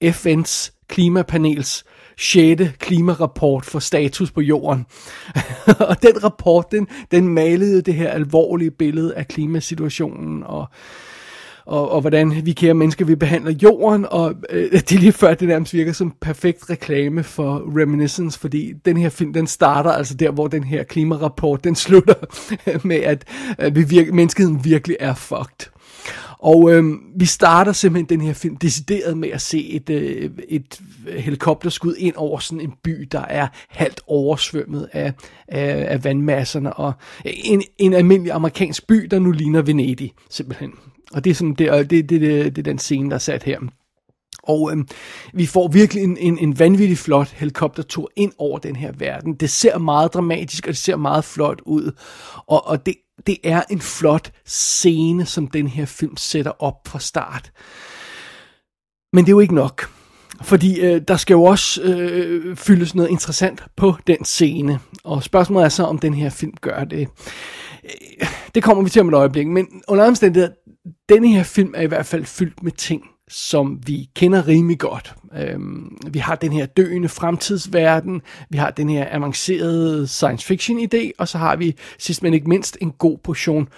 FN's 0.05 0.78
klimapanels 0.89 1.83
6. 2.17 2.61
klimarapport 2.79 3.65
for 3.65 3.79
status 3.79 4.31
på 4.31 4.41
jorden. 4.41 4.85
og 5.89 6.01
den 6.01 6.23
rapport, 6.23 6.71
den, 6.71 6.87
den 7.11 7.27
malede 7.27 7.81
det 7.81 7.93
her 7.93 8.09
alvorlige 8.09 8.71
billede 8.71 9.15
af 9.15 9.27
klimasituationen 9.27 10.43
og 10.43 10.67
og, 11.69 11.91
og 11.91 12.01
hvordan 12.01 12.45
vi 12.45 12.51
kære 12.51 12.73
mennesker 12.73 13.05
vi 13.05 13.15
behandler 13.15 13.51
jorden, 13.63 14.05
og 14.11 14.33
øh, 14.49 14.71
det 14.89 14.91
er 14.91 14.99
lige 14.99 15.11
før, 15.11 15.33
det 15.33 15.47
nærmest 15.47 15.73
virker 15.73 15.91
som 15.91 16.13
perfekt 16.21 16.69
reklame 16.69 17.23
for 17.23 17.81
Reminiscence, 17.81 18.39
fordi 18.39 18.73
den 18.85 18.97
her 18.97 19.09
film, 19.09 19.33
den 19.33 19.47
starter 19.47 19.91
altså 19.91 20.13
der, 20.13 20.31
hvor 20.31 20.47
den 20.47 20.63
her 20.63 20.83
klimarapport, 20.83 21.63
den 21.63 21.75
slutter 21.75 22.13
med, 22.87 22.95
at, 22.95 23.27
øh, 23.59 23.75
vi 23.75 23.83
virke, 23.83 24.11
menneskeheden 24.11 24.65
virkelig 24.65 24.97
er 24.99 25.13
fucked. 25.13 25.71
Og 26.39 26.71
øhm, 26.71 26.99
vi 27.15 27.25
starter 27.25 27.71
simpelthen 27.71 28.19
den 28.19 28.27
her 28.27 28.33
film 28.33 28.57
decideret 28.57 29.17
med 29.17 29.29
at 29.29 29.41
se 29.41 29.69
et, 29.69 29.89
øh, 29.89 30.29
et 30.49 30.81
helikopterskud 31.17 31.95
ind 31.97 32.15
over 32.15 32.39
sådan 32.39 32.61
en 32.61 32.73
by, 32.83 33.07
der 33.11 33.21
er 33.21 33.47
halvt 33.69 34.01
oversvømmet 34.07 34.89
af, 34.93 35.13
af, 35.47 35.85
af 35.93 36.03
vandmasserne, 36.03 36.73
og 36.73 36.93
en, 37.25 37.63
en 37.77 37.93
almindelig 37.93 38.33
amerikansk 38.33 38.87
by, 38.87 39.07
der 39.11 39.19
nu 39.19 39.31
ligner 39.31 39.61
Venedig, 39.61 40.13
simpelthen. 40.29 40.71
Og 41.13 41.23
det 41.23 41.29
er, 41.29 41.35
sådan, 41.35 41.53
det, 41.53 41.89
det, 41.89 42.09
det, 42.09 42.21
det, 42.21 42.55
det 42.55 42.57
er 42.57 42.71
den 42.71 42.79
scene, 42.79 43.09
der 43.09 43.15
er 43.15 43.19
sat 43.19 43.43
her. 43.43 43.59
Og 44.43 44.71
øhm, 44.71 44.87
vi 45.33 45.45
får 45.45 45.67
virkelig 45.67 46.03
en, 46.03 46.17
en, 46.17 46.37
en 46.37 46.59
vanvittig 46.59 46.97
flot 46.97 47.27
helikoptertur 47.29 48.11
ind 48.15 48.31
over 48.37 48.59
den 48.59 48.75
her 48.75 48.91
verden. 48.91 49.33
Det 49.33 49.49
ser 49.49 49.77
meget 49.77 50.13
dramatisk, 50.13 50.67
og 50.67 50.69
det 50.69 50.77
ser 50.77 50.95
meget 50.95 51.23
flot 51.23 51.61
ud. 51.65 51.91
Og, 52.47 52.67
og 52.67 52.85
det, 52.85 52.95
det 53.27 53.37
er 53.43 53.63
en 53.69 53.81
flot 53.81 54.31
scene, 54.45 55.25
som 55.25 55.47
den 55.47 55.67
her 55.67 55.85
film 55.85 56.17
sætter 56.17 56.51
op 56.63 56.87
fra 56.87 56.99
start. 56.99 57.51
Men 59.13 59.25
det 59.25 59.29
er 59.29 59.35
jo 59.35 59.39
ikke 59.39 59.55
nok. 59.55 59.89
Fordi 60.41 60.79
øh, 60.79 61.01
der 61.07 61.17
skal 61.17 61.33
jo 61.33 61.43
også 61.43 61.81
øh, 61.81 62.57
fyldes 62.57 62.95
noget 62.95 63.09
interessant 63.09 63.63
på 63.77 63.95
den 64.07 64.25
scene. 64.25 64.79
Og 65.03 65.23
spørgsmålet 65.23 65.65
er 65.65 65.69
så, 65.69 65.83
om 65.83 65.99
den 65.99 66.13
her 66.13 66.29
film 66.29 66.53
gør 66.61 66.83
det. 66.83 67.07
Øh, 67.83 68.27
det 68.55 68.63
kommer 68.63 68.83
vi 68.83 68.89
til 68.89 69.01
om 69.01 69.07
et 69.07 69.13
øjeblik. 69.13 69.47
Men 69.47 69.67
under 69.87 70.07
omstændigheder, 70.07 70.53
denne 71.09 71.27
her 71.27 71.43
film 71.43 71.73
er 71.77 71.81
i 71.81 71.85
hvert 71.85 72.05
fald 72.05 72.25
fyldt 72.25 72.63
med 72.63 72.71
ting, 72.71 73.03
som 73.29 73.79
vi 73.85 74.09
kender 74.15 74.47
rimelig 74.47 74.79
godt. 74.79 75.15
Øhm, 75.35 75.97
vi 76.07 76.19
har 76.19 76.35
den 76.35 76.51
her 76.51 76.65
døende 76.65 77.09
fremtidsverden, 77.09 78.21
vi 78.49 78.57
har 78.57 78.71
den 78.71 78.89
her 78.89 79.07
avancerede 79.15 80.07
science 80.07 80.45
fiction 80.47 80.79
idé, 80.79 81.11
og 81.17 81.27
så 81.27 81.37
har 81.37 81.55
vi 81.55 81.75
sidst 81.99 82.23
men 82.23 82.33
ikke 82.33 82.49
mindst 82.49 82.77
en 82.81 82.91
god 82.91 83.17
portion 83.17 83.69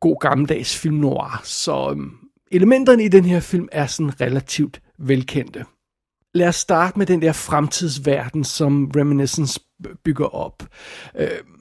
god 0.00 0.20
gammeldags 0.20 0.76
film 0.76 0.94
noir. 0.94 1.40
Så 1.44 1.90
øhm, 1.90 2.10
elementerne 2.52 3.04
i 3.04 3.08
den 3.08 3.24
her 3.24 3.40
film 3.40 3.68
er 3.72 3.86
sådan 3.86 4.20
relativt 4.20 4.82
velkendte. 4.98 5.64
Lad 6.34 6.48
os 6.48 6.56
starte 6.56 6.98
med 6.98 7.06
den 7.06 7.22
der 7.22 7.32
fremtidsverden, 7.32 8.44
som 8.44 8.90
Reminiscence 8.96 9.60
bygger 10.04 10.26
op. 10.26 10.62
Øhm, 11.16 11.57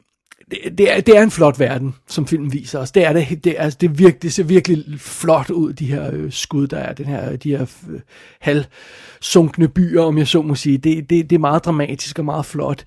det, 0.51 0.77
det, 0.77 0.93
er, 0.93 1.01
det 1.01 1.17
er 1.17 1.23
en 1.23 1.31
flot 1.31 1.59
verden, 1.59 1.95
som 2.07 2.27
filmen 2.27 2.53
viser 2.53 2.79
os. 2.79 2.91
Det 2.91 3.05
er 3.05 3.13
det, 3.13 3.43
det, 3.43 3.55
altså, 3.57 3.77
det, 3.81 3.99
virkelig, 3.99 4.21
det 4.21 4.33
ser 4.33 4.43
virkelig 4.43 4.99
flot 4.99 5.49
ud, 5.49 5.73
de 5.73 5.85
her 5.85 6.09
øh, 6.13 6.31
skud, 6.31 6.67
der 6.67 6.77
er, 6.77 6.93
den 6.93 7.05
her, 7.05 7.31
øh, 7.31 7.37
de 7.37 7.57
her 7.57 7.65
øh, 7.89 7.99
halvsunkne 8.41 9.67
byer, 9.67 10.01
om 10.01 10.17
jeg 10.17 10.27
så 10.27 10.41
må 10.41 10.55
sige. 10.55 10.77
Det, 10.77 11.09
det, 11.09 11.29
det 11.29 11.35
er 11.35 11.39
meget 11.39 11.65
dramatisk 11.65 12.19
og 12.19 12.25
meget 12.25 12.45
flot. 12.45 12.83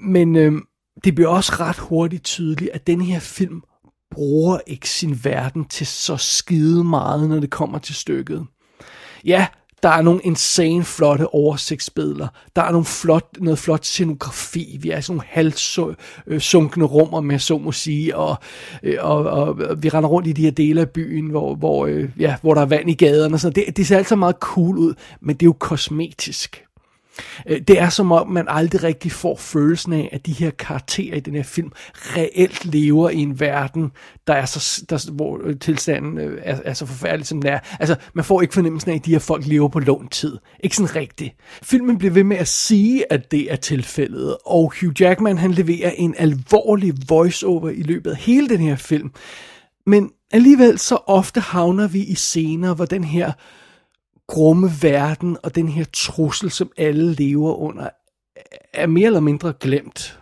Men 0.00 0.36
øh, 0.36 0.52
det 1.04 1.14
bliver 1.14 1.30
også 1.30 1.52
ret 1.60 1.78
hurtigt 1.78 2.24
tydeligt, 2.24 2.70
at 2.74 2.86
den 2.86 3.00
her 3.00 3.20
film 3.20 3.62
bruger 4.10 4.58
ikke 4.66 4.88
sin 4.88 5.20
verden 5.24 5.64
til 5.64 5.86
så 5.86 6.16
skide 6.16 6.84
meget, 6.84 7.28
når 7.28 7.40
det 7.40 7.50
kommer 7.50 7.78
til 7.78 7.94
stykket. 7.94 8.46
Ja, 9.24 9.46
der 9.82 9.88
er 9.88 10.02
nogle 10.02 10.20
insane 10.24 10.84
flotte 10.84 11.34
oversigtsbilleder. 11.34 12.28
Der 12.56 12.62
er 12.62 12.70
nogle 12.70 12.84
flot, 12.84 13.26
noget 13.38 13.58
flot 13.58 13.84
scenografi. 13.84 14.78
Vi 14.80 14.90
er 14.90 14.98
i 14.98 15.02
sådan 15.02 15.16
nogle 15.16 15.28
halvsunkne 16.26 16.84
øh, 16.84 16.90
rum, 16.90 17.24
med, 17.24 17.38
så 17.38 17.58
må 17.58 17.72
sige. 17.72 18.16
Og, 18.16 18.36
øh, 18.82 18.96
og, 19.00 19.16
og, 19.16 19.42
og 19.42 19.82
vi 19.82 19.88
render 19.88 20.08
rundt 20.08 20.28
i 20.28 20.32
de 20.32 20.42
her 20.42 20.50
dele 20.50 20.80
af 20.80 20.90
byen, 20.90 21.30
hvor, 21.30 21.54
hvor, 21.54 21.86
øh, 21.86 22.08
ja, 22.18 22.36
hvor 22.42 22.54
der 22.54 22.60
er 22.60 22.66
vand 22.66 22.90
i 22.90 22.94
gaderne. 22.94 23.34
Og 23.34 23.40
sådan. 23.40 23.64
det, 23.66 23.76
det 23.76 23.86
ser 23.86 23.96
altid 23.96 24.16
meget 24.16 24.36
cool 24.40 24.78
ud, 24.78 24.94
men 25.20 25.36
det 25.36 25.42
er 25.42 25.48
jo 25.48 25.56
kosmetisk. 25.58 26.64
Øh, 27.46 27.60
det 27.68 27.80
er 27.80 27.88
som 27.88 28.12
om, 28.12 28.28
man 28.28 28.46
aldrig 28.48 28.82
rigtig 28.82 29.12
får 29.12 29.36
følelsen 29.36 29.92
af, 29.92 30.08
at 30.12 30.26
de 30.26 30.32
her 30.32 30.50
karakterer 30.50 31.16
i 31.16 31.20
den 31.20 31.34
her 31.34 31.42
film 31.42 31.72
reelt 31.94 32.64
lever 32.64 33.10
i 33.10 33.16
en 33.16 33.40
verden, 33.40 33.92
der 34.26 34.34
er 34.34 34.44
så, 34.44 34.84
der, 34.90 35.12
hvor 35.12 35.40
øh, 35.44 35.58
tilstanden 35.58 36.18
øh, 36.18 36.38
er, 36.42 36.58
er 36.64 36.72
så 36.72 36.86
forfærdelig, 36.86 37.26
som 37.26 37.42
den 37.42 37.50
er. 37.50 37.58
Altså, 37.80 37.96
man 38.14 38.24
får 38.24 38.42
ikke 38.42 38.54
fornemmelsen 38.54 38.90
af, 38.90 38.94
at 38.94 39.06
de 39.06 39.10
her 39.10 39.18
folk 39.18 39.46
lever 39.46 39.68
på 39.68 39.78
lånt 39.78 40.12
tid. 40.12 40.38
Ikke 40.60 40.76
sådan 40.76 40.96
rigtigt. 40.96 41.34
Filmen 41.62 41.98
bliver 41.98 42.12
ved 42.14 42.24
med 42.24 42.36
at 42.36 42.48
sige, 42.48 43.12
at 43.12 43.30
det 43.30 43.52
er 43.52 43.56
tilfældet, 43.56 44.36
og 44.46 44.72
Hugh 44.80 45.00
Jackman, 45.00 45.38
han 45.38 45.52
leverer 45.52 45.90
en 45.90 46.14
alvorlig 46.18 46.94
voiceover 47.08 47.68
i 47.68 47.82
løbet 47.82 48.10
af 48.10 48.16
hele 48.16 48.48
den 48.48 48.60
her 48.60 48.76
film. 48.76 49.12
Men 49.86 50.10
alligevel 50.30 50.78
så 50.78 50.98
ofte 51.06 51.40
havner 51.40 51.88
vi 51.88 52.04
i 52.04 52.14
scener, 52.14 52.74
hvor 52.74 52.84
den 52.84 53.04
her 53.04 53.32
grumme 54.30 54.70
verden 54.82 55.36
og 55.42 55.54
den 55.54 55.68
her 55.68 55.84
trussel, 55.92 56.50
som 56.50 56.70
alle 56.76 57.14
lever 57.14 57.54
under, 57.54 57.88
er 58.74 58.86
mere 58.86 59.06
eller 59.06 59.20
mindre 59.20 59.52
glemt. 59.60 60.18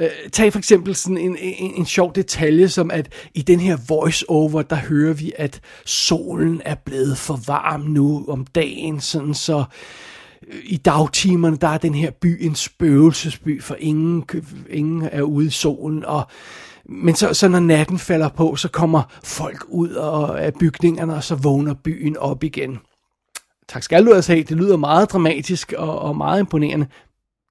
Uh, 0.00 0.30
tag 0.32 0.52
for 0.52 0.58
eksempel 0.58 0.94
sådan 0.94 1.18
en, 1.18 1.36
en, 1.36 1.74
en 1.74 1.86
sjov 1.86 2.14
detalje, 2.14 2.68
som 2.68 2.90
at 2.90 3.12
i 3.34 3.42
den 3.42 3.60
her 3.60 3.78
voice-over, 3.88 4.62
der 4.62 4.76
hører 4.76 5.14
vi, 5.14 5.32
at 5.36 5.60
solen 5.84 6.62
er 6.64 6.74
blevet 6.74 7.18
for 7.18 7.40
varm 7.46 7.80
nu 7.80 8.24
om 8.28 8.46
dagen, 8.46 9.00
sådan 9.00 9.34
så 9.34 9.64
øh, 10.48 10.60
i 10.64 10.76
dagtimerne, 10.76 11.56
der 11.56 11.68
er 11.68 11.78
den 11.78 11.94
her 11.94 12.10
by 12.10 12.44
en 12.44 12.54
spøgelsesby, 12.54 13.62
for 13.62 13.76
ingen, 13.78 14.24
ingen 14.70 15.08
er 15.12 15.22
ude 15.22 15.46
i 15.46 15.50
solen, 15.50 16.04
og 16.04 16.26
men 16.84 17.14
så, 17.14 17.34
så 17.34 17.48
når 17.48 17.60
natten 17.60 17.98
falder 17.98 18.28
på, 18.28 18.56
så 18.56 18.68
kommer 18.68 19.02
folk 19.24 19.64
ud 19.68 19.88
af 20.38 20.54
bygningerne, 20.54 21.14
og 21.14 21.24
så 21.24 21.34
vågner 21.34 21.74
byen 21.74 22.16
op 22.16 22.44
igen 22.44 22.78
tak 23.72 23.82
skal 23.82 24.06
du 24.06 24.12
altså 24.12 24.32
have, 24.32 24.44
det 24.44 24.56
lyder 24.56 24.76
meget 24.76 25.12
dramatisk 25.12 25.72
og, 25.72 25.98
og 25.98 26.16
meget 26.16 26.40
imponerende. 26.40 26.86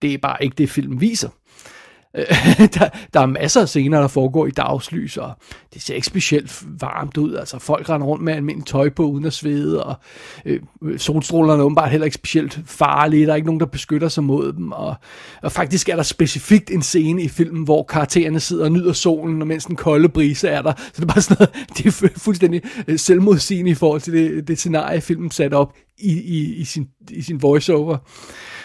Det 0.01 0.13
er 0.13 0.17
bare 0.17 0.43
ikke 0.43 0.55
det, 0.57 0.69
film 0.69 1.01
viser. 1.01 1.29
Øh, 2.17 2.25
der, 2.79 2.89
der 3.13 3.19
er 3.19 3.25
masser 3.25 3.61
af 3.61 3.67
scener, 3.67 3.99
der 3.99 4.07
foregår 4.07 4.47
i 4.47 4.51
dagslys, 4.51 5.17
og 5.17 5.33
det 5.73 5.81
ser 5.81 5.95
ikke 5.95 6.07
specielt 6.07 6.63
varmt 6.79 7.17
ud. 7.17 7.35
Altså, 7.35 7.59
folk 7.59 7.89
render 7.89 8.07
rundt 8.07 8.23
med 8.23 8.33
almindelig 8.33 8.67
tøj 8.67 8.89
på, 8.89 9.03
uden 9.03 9.25
at 9.25 9.33
svede, 9.33 9.83
og 9.83 9.95
øh, 10.45 10.59
solstrålerne 10.97 11.61
er 11.61 11.65
åbenbart 11.65 11.91
heller 11.91 12.05
ikke 12.05 12.15
specielt 12.15 12.59
farlige. 12.65 13.25
Der 13.25 13.31
er 13.31 13.35
ikke 13.35 13.45
nogen, 13.45 13.59
der 13.59 13.65
beskytter 13.65 14.07
sig 14.07 14.23
mod 14.23 14.53
dem. 14.53 14.71
Og, 14.71 14.95
og 15.41 15.51
faktisk 15.51 15.89
er 15.89 15.95
der 15.95 16.03
specifikt 16.03 16.71
en 16.71 16.81
scene 16.81 17.23
i 17.23 17.27
filmen, 17.27 17.63
hvor 17.63 17.83
karaktererne 17.83 18.39
sidder 18.39 18.63
og 18.63 18.71
nyder 18.71 18.93
solen, 18.93 19.41
og 19.41 19.47
mens 19.47 19.65
den 19.65 19.75
kolde 19.75 20.09
brise 20.09 20.47
er 20.47 20.61
der. 20.61 20.73
Så 20.77 20.91
det 20.95 21.01
er 21.01 21.13
bare 21.13 21.21
sådan 21.21 21.37
noget, 21.39 21.67
det 21.77 21.85
er 21.85 22.09
fuldstændig 22.17 22.61
øh, 22.87 22.99
selvmodsigende 22.99 23.71
i 23.71 23.75
forhold 23.75 24.01
til 24.01 24.13
det, 24.13 24.47
det 24.47 24.57
scenarie, 24.57 25.01
filmen 25.01 25.31
sat 25.31 25.53
op 25.53 25.73
i, 25.97 26.11
i, 26.11 26.55
i, 26.55 26.63
sin, 26.63 26.87
i 27.09 27.21
sin 27.21 27.41
voiceover. 27.41 27.97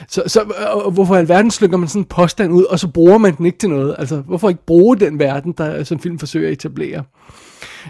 Så, 0.09 0.23
så 0.26 0.40
og 0.85 0.90
hvorfor 0.90 1.16
i 1.16 1.18
alverden 1.18 1.50
slynger 1.50 1.76
man 1.76 1.88
sådan 1.88 2.02
en 2.02 2.06
påstand 2.06 2.52
ud, 2.52 2.64
og 2.64 2.78
så 2.78 2.88
bruger 2.88 3.18
man 3.18 3.37
den 3.37 3.47
ikke 3.47 3.59
til 3.59 3.68
noget? 3.68 3.97
Altså, 3.99 4.16
hvorfor 4.16 4.49
ikke 4.49 4.66
bruge 4.66 4.97
den 4.97 5.18
verden, 5.18 5.54
der, 5.59 5.85
som 5.85 5.99
film 5.99 6.18
forsøger 6.18 6.49
at 6.49 6.52
etablere? 6.52 7.04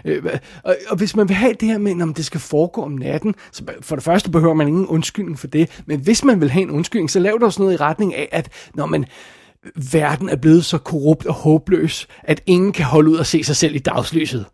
Øh, 0.05 0.23
og, 0.63 0.75
og 0.89 0.97
hvis 0.97 1.15
man 1.15 1.27
vil 1.27 1.35
have 1.35 1.53
det 1.53 1.67
her 1.67 1.77
med, 1.77 2.01
om 2.01 2.13
det 2.13 2.25
skal 2.25 2.39
foregå 2.39 2.83
om 2.83 2.91
natten, 2.91 3.35
så 3.51 3.63
for 3.81 3.95
det 3.95 4.03
første 4.03 4.31
behøver 4.31 4.53
man 4.53 4.67
ingen 4.67 4.87
undskyldning 4.87 5.39
for 5.39 5.47
det, 5.47 5.81
men 5.85 5.99
hvis 5.99 6.23
man 6.23 6.41
vil 6.41 6.51
have 6.51 6.63
en 6.63 6.71
undskyldning, 6.71 7.11
så 7.11 7.19
lav 7.19 7.37
der 7.39 7.45
også 7.45 7.61
noget 7.61 7.73
i 7.73 7.77
retning 7.77 8.15
af, 8.15 8.29
at 8.31 8.49
når 8.75 8.85
man 8.85 9.05
verden 9.91 10.29
er 10.29 10.35
blevet 10.35 10.65
så 10.65 10.77
korrupt 10.77 11.25
og 11.25 11.33
håbløs, 11.33 12.07
at 12.23 12.41
ingen 12.45 12.71
kan 12.71 12.85
holde 12.85 13.09
ud 13.09 13.17
og 13.17 13.25
se 13.25 13.43
sig 13.43 13.55
selv 13.55 13.75
i 13.75 13.79
dagslyset. 13.79 14.45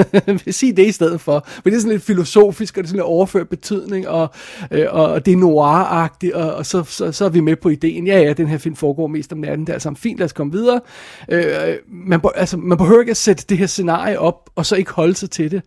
Sig 0.50 0.76
det 0.76 0.86
i 0.86 0.92
stedet 0.92 1.20
for. 1.20 1.46
Men 1.64 1.72
det 1.72 1.76
er 1.76 1.80
sådan 1.80 1.92
lidt 1.92 2.02
filosofisk, 2.02 2.76
og 2.76 2.82
det 2.82 2.86
er 2.86 2.88
sådan 2.88 2.96
lidt 2.96 3.06
overført 3.06 3.48
betydning, 3.48 4.08
og, 4.08 4.30
øh, 4.70 4.86
og 4.90 5.26
det 5.26 5.32
er 5.32 5.36
noir-agtigt, 5.36 6.34
og, 6.34 6.54
og 6.54 6.66
så, 6.66 6.82
så, 6.82 7.12
så 7.12 7.24
er 7.24 7.28
vi 7.28 7.40
med 7.40 7.56
på 7.56 7.68
ideen. 7.68 8.06
Ja, 8.06 8.20
ja, 8.20 8.32
den 8.32 8.48
her 8.48 8.58
film 8.58 8.76
foregår 8.76 9.06
mest 9.06 9.32
om 9.32 9.38
natten, 9.38 9.66
det 9.66 9.68
er 9.68 9.74
altså 9.74 9.94
fint, 9.96 10.18
lad 10.18 10.24
os 10.24 10.32
komme 10.32 10.52
videre. 10.52 10.80
Øh, 11.28 11.76
man, 11.88 12.20
altså, 12.34 12.56
man 12.56 12.78
behøver 12.78 13.00
ikke 13.00 13.10
at 13.10 13.16
sætte 13.16 13.44
det 13.48 13.58
her 13.58 13.66
scenarie 13.66 14.18
op, 14.18 14.50
og 14.56 14.66
så 14.66 14.76
ikke 14.76 14.92
holde 14.92 15.14
sig 15.14 15.30
til 15.30 15.50
det. 15.50 15.62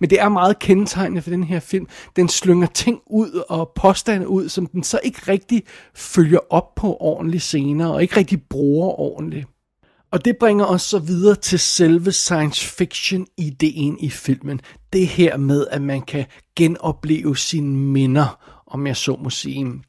Men 0.00 0.10
det 0.10 0.20
er 0.20 0.28
meget 0.28 0.58
kendetegnende 0.58 1.22
for 1.22 1.30
den 1.30 1.44
her 1.44 1.60
film. 1.60 1.86
Den 2.16 2.28
slynger 2.28 2.66
ting 2.66 2.98
ud 3.06 3.42
og 3.48 3.72
påstande 3.76 4.28
ud, 4.28 4.48
som 4.48 4.66
den 4.66 4.82
så 4.82 5.00
ikke 5.02 5.20
rigtig 5.28 5.62
følger 5.94 6.38
op 6.50 6.74
på 6.74 6.96
ordentligt 7.00 7.42
senere, 7.42 7.92
og 7.92 8.02
ikke 8.02 8.16
rigtig 8.16 8.39
bruger 8.50 9.00
ordentligt. 9.00 9.46
Og 10.12 10.24
det 10.24 10.36
bringer 10.40 10.64
os 10.64 10.82
så 10.82 10.98
videre 10.98 11.34
til 11.34 11.58
selve 11.58 12.12
science 12.12 12.66
fiction 12.66 13.26
ideen 13.36 13.98
i 14.00 14.10
filmen. 14.10 14.60
Det 14.92 15.06
her 15.06 15.36
med, 15.36 15.66
at 15.70 15.82
man 15.82 16.02
kan 16.02 16.26
genopleve 16.56 17.36
sine 17.36 17.76
minder, 17.76 18.60
om 18.66 18.86
jeg 18.86 18.96
så 18.96 19.16
må 19.16 19.30
sige. 19.30 19.82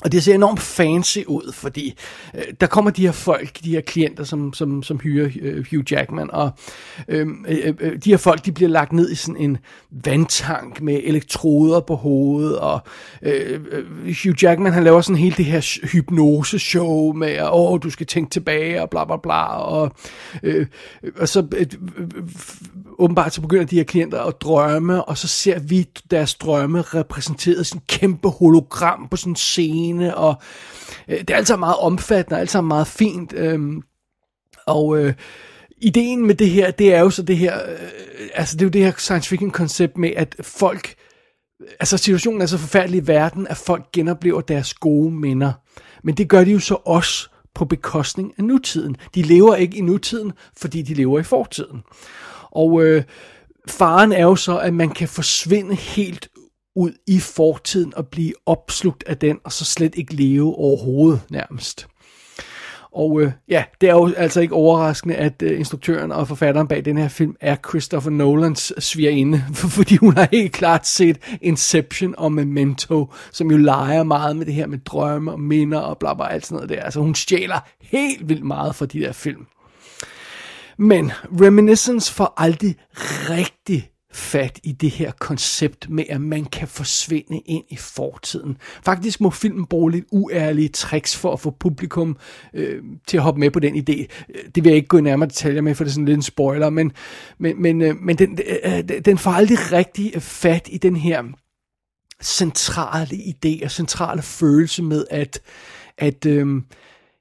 Og 0.00 0.12
det 0.12 0.24
ser 0.24 0.34
enormt 0.34 0.60
fancy 0.60 1.18
ud, 1.26 1.52
fordi 1.52 1.94
øh, 2.34 2.42
der 2.60 2.66
kommer 2.66 2.90
de 2.90 3.02
her 3.02 3.12
folk, 3.12 3.64
de 3.64 3.70
her 3.70 3.80
klienter, 3.80 4.24
som, 4.24 4.52
som, 4.52 4.82
som 4.82 5.00
hyrer 5.00 5.28
øh, 5.40 5.66
Hugh 5.70 5.92
Jackman, 5.92 6.30
og 6.30 6.50
øhm, 7.08 7.44
øh, 7.48 7.58
øh, 7.64 7.74
øh, 7.80 7.98
de 8.04 8.10
her 8.10 8.16
folk, 8.16 8.44
de 8.44 8.52
bliver 8.52 8.70
lagt 8.70 8.92
ned 8.92 9.10
i 9.10 9.14
sådan 9.14 9.36
en 9.36 9.58
vandtank 9.90 10.80
med 10.80 11.00
elektroder 11.04 11.80
på 11.80 11.94
hovedet, 11.94 12.58
og 12.58 12.80
øh, 13.22 13.60
øh 13.70 13.84
Hugh 14.24 14.42
Jackman, 14.42 14.72
han 14.72 14.84
laver 14.84 15.00
sådan 15.00 15.16
hele 15.16 15.36
det 15.36 15.44
her 15.44 15.86
hypnose-show 15.92 17.12
med, 17.12 17.28
at 17.28 17.48
åh, 17.52 17.80
du 17.82 17.90
skal 17.90 18.06
tænke 18.06 18.30
tilbage, 18.30 18.82
og 18.82 18.90
bla 18.90 19.04
bla 19.04 19.16
bla, 19.22 19.44
og, 19.56 19.92
øh, 20.42 20.66
øh 21.02 21.12
og 21.16 21.28
så 21.28 21.46
øh, 21.56 21.66
øh, 21.96 22.08
åbenbart 22.98 23.34
så 23.34 23.40
begynder 23.40 23.64
de 23.64 23.76
her 23.76 23.84
klienter 23.84 24.22
at 24.22 24.40
drømme, 24.40 25.04
og 25.04 25.18
så 25.18 25.28
ser 25.28 25.58
vi 25.58 25.88
deres 26.10 26.34
drømme 26.34 26.82
repræsenteret 26.82 27.60
i 27.60 27.64
sådan 27.64 27.80
en 27.80 27.84
kæmpe 27.88 28.28
hologram 28.28 29.08
på 29.10 29.16
sådan 29.16 29.32
en 29.32 29.36
scene, 29.36 29.87
og 29.96 30.34
øh, 31.08 31.18
det 31.18 31.30
er 31.30 31.36
altså 31.36 31.56
meget 31.56 31.76
omfattende, 31.76 32.40
altså 32.40 32.60
meget 32.60 32.86
fint, 32.86 33.32
øh, 33.32 33.60
og 34.66 34.98
øh, 34.98 35.14
ideen 35.80 36.26
med 36.26 36.34
det 36.34 36.50
her, 36.50 36.70
det 36.70 36.94
er 36.94 37.00
jo 37.00 37.10
så 37.10 37.22
det 37.22 37.36
her, 37.36 37.58
øh, 37.70 38.28
altså 38.34 38.56
det 38.56 38.62
er 38.62 38.66
jo 38.66 38.70
det 38.70 38.84
her 38.84 38.92
science 38.98 39.28
fiction 39.28 39.50
koncept 39.50 39.98
med, 39.98 40.10
at 40.16 40.36
folk, 40.40 40.94
altså 41.80 41.96
situationen 41.98 42.42
er 42.42 42.46
så 42.46 42.58
forfærdelig 42.58 43.02
i 43.02 43.06
verden, 43.06 43.46
at 43.46 43.56
folk 43.56 43.92
genoplever 43.92 44.40
deres 44.40 44.74
gode 44.74 45.10
minder, 45.10 45.52
men 46.04 46.14
det 46.14 46.28
gør 46.28 46.44
de 46.44 46.50
jo 46.50 46.58
så 46.58 46.74
også 46.74 47.28
på 47.54 47.64
bekostning 47.64 48.34
af 48.38 48.44
nutiden. 48.44 48.96
De 49.14 49.22
lever 49.22 49.56
ikke 49.56 49.76
i 49.76 49.80
nutiden, 49.80 50.32
fordi 50.56 50.82
de 50.82 50.94
lever 50.94 51.18
i 51.18 51.22
fortiden. 51.22 51.82
Og 52.50 52.84
øh, 52.84 53.02
faren 53.68 54.12
er 54.12 54.22
jo 54.22 54.36
så, 54.36 54.58
at 54.58 54.74
man 54.74 54.90
kan 54.90 55.08
forsvinde 55.08 55.74
helt 55.74 56.28
ud 56.78 56.92
i 57.06 57.18
fortiden 57.18 57.92
og 57.96 58.06
blive 58.06 58.32
opslugt 58.46 59.04
af 59.06 59.16
den, 59.16 59.38
og 59.44 59.52
så 59.52 59.64
slet 59.64 59.94
ikke 59.94 60.14
leve 60.14 60.54
overhovedet 60.54 61.20
nærmest. 61.30 61.88
Og 62.92 63.20
øh, 63.20 63.32
ja, 63.48 63.64
det 63.80 63.88
er 63.88 63.92
jo 63.94 64.12
altså 64.16 64.40
ikke 64.40 64.54
overraskende, 64.54 65.14
at 65.14 65.42
øh, 65.42 65.58
instruktøren 65.58 66.12
og 66.12 66.28
forfatteren 66.28 66.68
bag 66.68 66.84
den 66.84 66.98
her 66.98 67.08
film 67.08 67.36
er 67.40 67.56
Christopher 67.68 68.10
Nolans 68.10 68.72
svigerinde, 68.78 69.44
fordi 69.76 69.96
hun 69.96 70.16
har 70.16 70.28
helt 70.32 70.52
klart 70.52 70.86
set 70.86 71.38
Inception 71.40 72.14
og 72.18 72.32
Memento, 72.32 73.12
som 73.32 73.50
jo 73.50 73.56
leger 73.56 74.02
meget 74.02 74.36
med 74.36 74.46
det 74.46 74.54
her 74.54 74.66
med 74.66 74.78
drømme 74.78 75.32
og 75.32 75.40
minder 75.40 75.78
og 75.78 75.98
bla 75.98 76.14
bla 76.14 76.26
alt 76.26 76.46
sådan 76.46 76.54
noget 76.54 76.68
der. 76.68 76.82
Altså 76.82 77.00
hun 77.00 77.14
stjæler 77.14 77.58
helt 77.80 78.28
vildt 78.28 78.44
meget 78.44 78.74
fra 78.74 78.86
de 78.86 79.00
der 79.00 79.12
film. 79.12 79.46
Men 80.78 81.12
Reminiscence 81.40 82.12
får 82.12 82.34
aldrig 82.36 82.76
rigtig 83.30 83.90
fat 84.18 84.60
i 84.62 84.72
det 84.72 84.90
her 84.90 85.10
koncept 85.10 85.90
med, 85.90 86.04
at 86.08 86.20
man 86.20 86.44
kan 86.44 86.68
forsvinde 86.68 87.38
ind 87.38 87.64
i 87.68 87.76
fortiden. 87.76 88.56
Faktisk 88.84 89.20
må 89.20 89.30
filmen 89.30 89.66
bruge 89.66 89.92
lidt 89.92 90.04
uærlige 90.10 90.68
tricks 90.68 91.16
for 91.16 91.32
at 91.32 91.40
få 91.40 91.50
publikum 91.50 92.16
øh, 92.54 92.82
til 93.06 93.16
at 93.16 93.22
hoppe 93.22 93.40
med 93.40 93.50
på 93.50 93.60
den 93.60 93.76
idé. 93.76 94.06
Det 94.54 94.64
vil 94.64 94.70
jeg 94.70 94.76
ikke 94.76 94.88
gå 94.88 94.98
i 94.98 95.00
nærmere 95.00 95.28
detaljer 95.28 95.60
med, 95.60 95.74
for 95.74 95.84
det 95.84 95.90
er 95.90 95.92
sådan 95.92 96.04
lidt 96.04 96.16
en 96.16 96.22
spoiler, 96.22 96.70
men, 96.70 96.92
men, 97.38 97.62
men, 97.62 97.82
øh, 97.82 97.96
men 97.96 98.18
den, 98.18 98.38
øh, 98.64 98.78
øh 98.78 99.04
den 99.04 99.18
får 99.18 99.30
aldrig 99.30 99.72
rigtig 99.72 100.12
øh, 100.14 100.20
fat 100.20 100.68
i 100.70 100.78
den 100.78 100.96
her 100.96 101.24
centrale 102.22 103.16
idé 103.16 103.64
og 103.64 103.70
centrale 103.70 104.22
følelse 104.22 104.82
med, 104.82 105.04
at, 105.10 105.40
at 105.98 106.26
øh, 106.26 106.62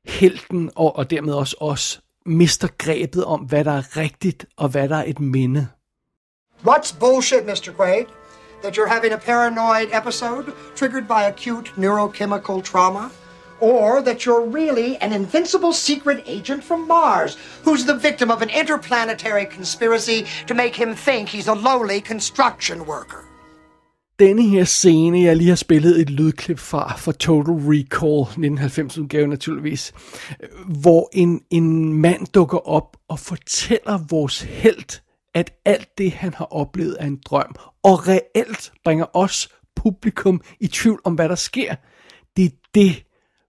helten 0.05 0.69
og, 0.75 0.95
og 0.95 1.09
dermed 1.09 1.33
også 1.33 1.55
os 1.59 2.01
mister 2.25 2.67
grebet 2.77 3.25
om, 3.25 3.39
hvad 3.39 3.65
der 3.65 3.71
er 3.71 3.97
rigtigt 3.97 4.45
og 4.57 4.69
hvad 4.69 4.89
der 4.89 4.95
er 4.95 5.03
et 5.07 5.19
minde. 5.19 5.67
What's 6.63 6.91
bullshit, 6.91 7.45
Mr. 7.45 7.71
Quaid? 7.71 8.07
That 8.63 8.75
you're 8.75 8.87
having 8.87 9.13
a 9.13 9.17
paranoid 9.17 9.91
episode 9.91 10.53
triggered 10.75 11.07
by 11.07 11.23
acute 11.23 11.71
neurochemical 11.77 12.63
trauma? 12.63 13.11
Or 13.59 14.01
that 14.01 14.25
you're 14.25 14.45
really 14.45 14.97
an 14.97 15.13
invincible 15.13 15.71
secret 15.71 16.23
agent 16.25 16.63
from 16.63 16.87
Mars 16.87 17.37
who's 17.63 17.85
the 17.85 17.95
victim 17.95 18.31
of 18.31 18.41
an 18.41 18.49
interplanetary 18.49 19.45
conspiracy 19.45 20.25
to 20.47 20.55
make 20.55 20.75
him 20.75 20.95
think 20.95 21.29
he's 21.29 21.47
a 21.47 21.53
lowly 21.53 22.01
construction 22.01 22.85
worker? 22.85 23.23
denne 24.19 24.49
her 24.49 24.63
scene, 24.63 25.23
jeg 25.23 25.35
lige 25.35 25.49
har 25.49 25.55
spillet 25.55 26.01
et 26.01 26.09
lydklip 26.09 26.59
fra, 26.59 26.93
for 26.97 27.11
Total 27.11 27.53
Recall, 27.53 28.23
1990-udgave 28.23 29.27
naturligvis, 29.27 29.93
hvor 30.65 31.09
en, 31.13 31.41
en 31.49 31.93
mand 31.93 32.27
dukker 32.33 32.69
op 32.69 32.97
og 33.09 33.19
fortæller 33.19 33.99
vores 34.09 34.41
held, 34.41 35.01
at 35.37 35.53
alt 35.65 35.97
det, 35.97 36.11
han 36.11 36.33
har 36.33 36.45
oplevet, 36.45 36.97
er 36.99 37.05
en 37.05 37.21
drøm, 37.25 37.55
og 37.83 38.07
reelt 38.07 38.71
bringer 38.83 39.05
os 39.13 39.49
publikum 39.75 40.41
i 40.59 40.67
tvivl 40.67 41.01
om, 41.03 41.13
hvad 41.13 41.29
der 41.29 41.35
sker. 41.35 41.75
Det 42.37 42.45
er 42.45 42.49
det, 42.75 43.03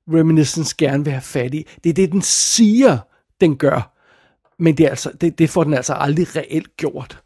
Reminiscence 0.08 0.74
gerne 0.78 1.04
vil 1.04 1.12
have 1.12 1.22
fat 1.22 1.54
i. 1.54 1.66
Det 1.84 1.90
er 1.90 1.94
det, 1.94 2.12
den 2.12 2.22
siger, 2.22 2.98
den 3.40 3.56
gør. 3.56 3.94
Men 4.58 4.78
det, 4.78 4.86
er 4.86 4.90
altså, 4.90 5.10
det, 5.20 5.38
det 5.38 5.50
får 5.50 5.64
den 5.64 5.74
altså 5.74 5.92
aldrig 5.92 6.36
reelt 6.36 6.76
gjort. 6.76 7.22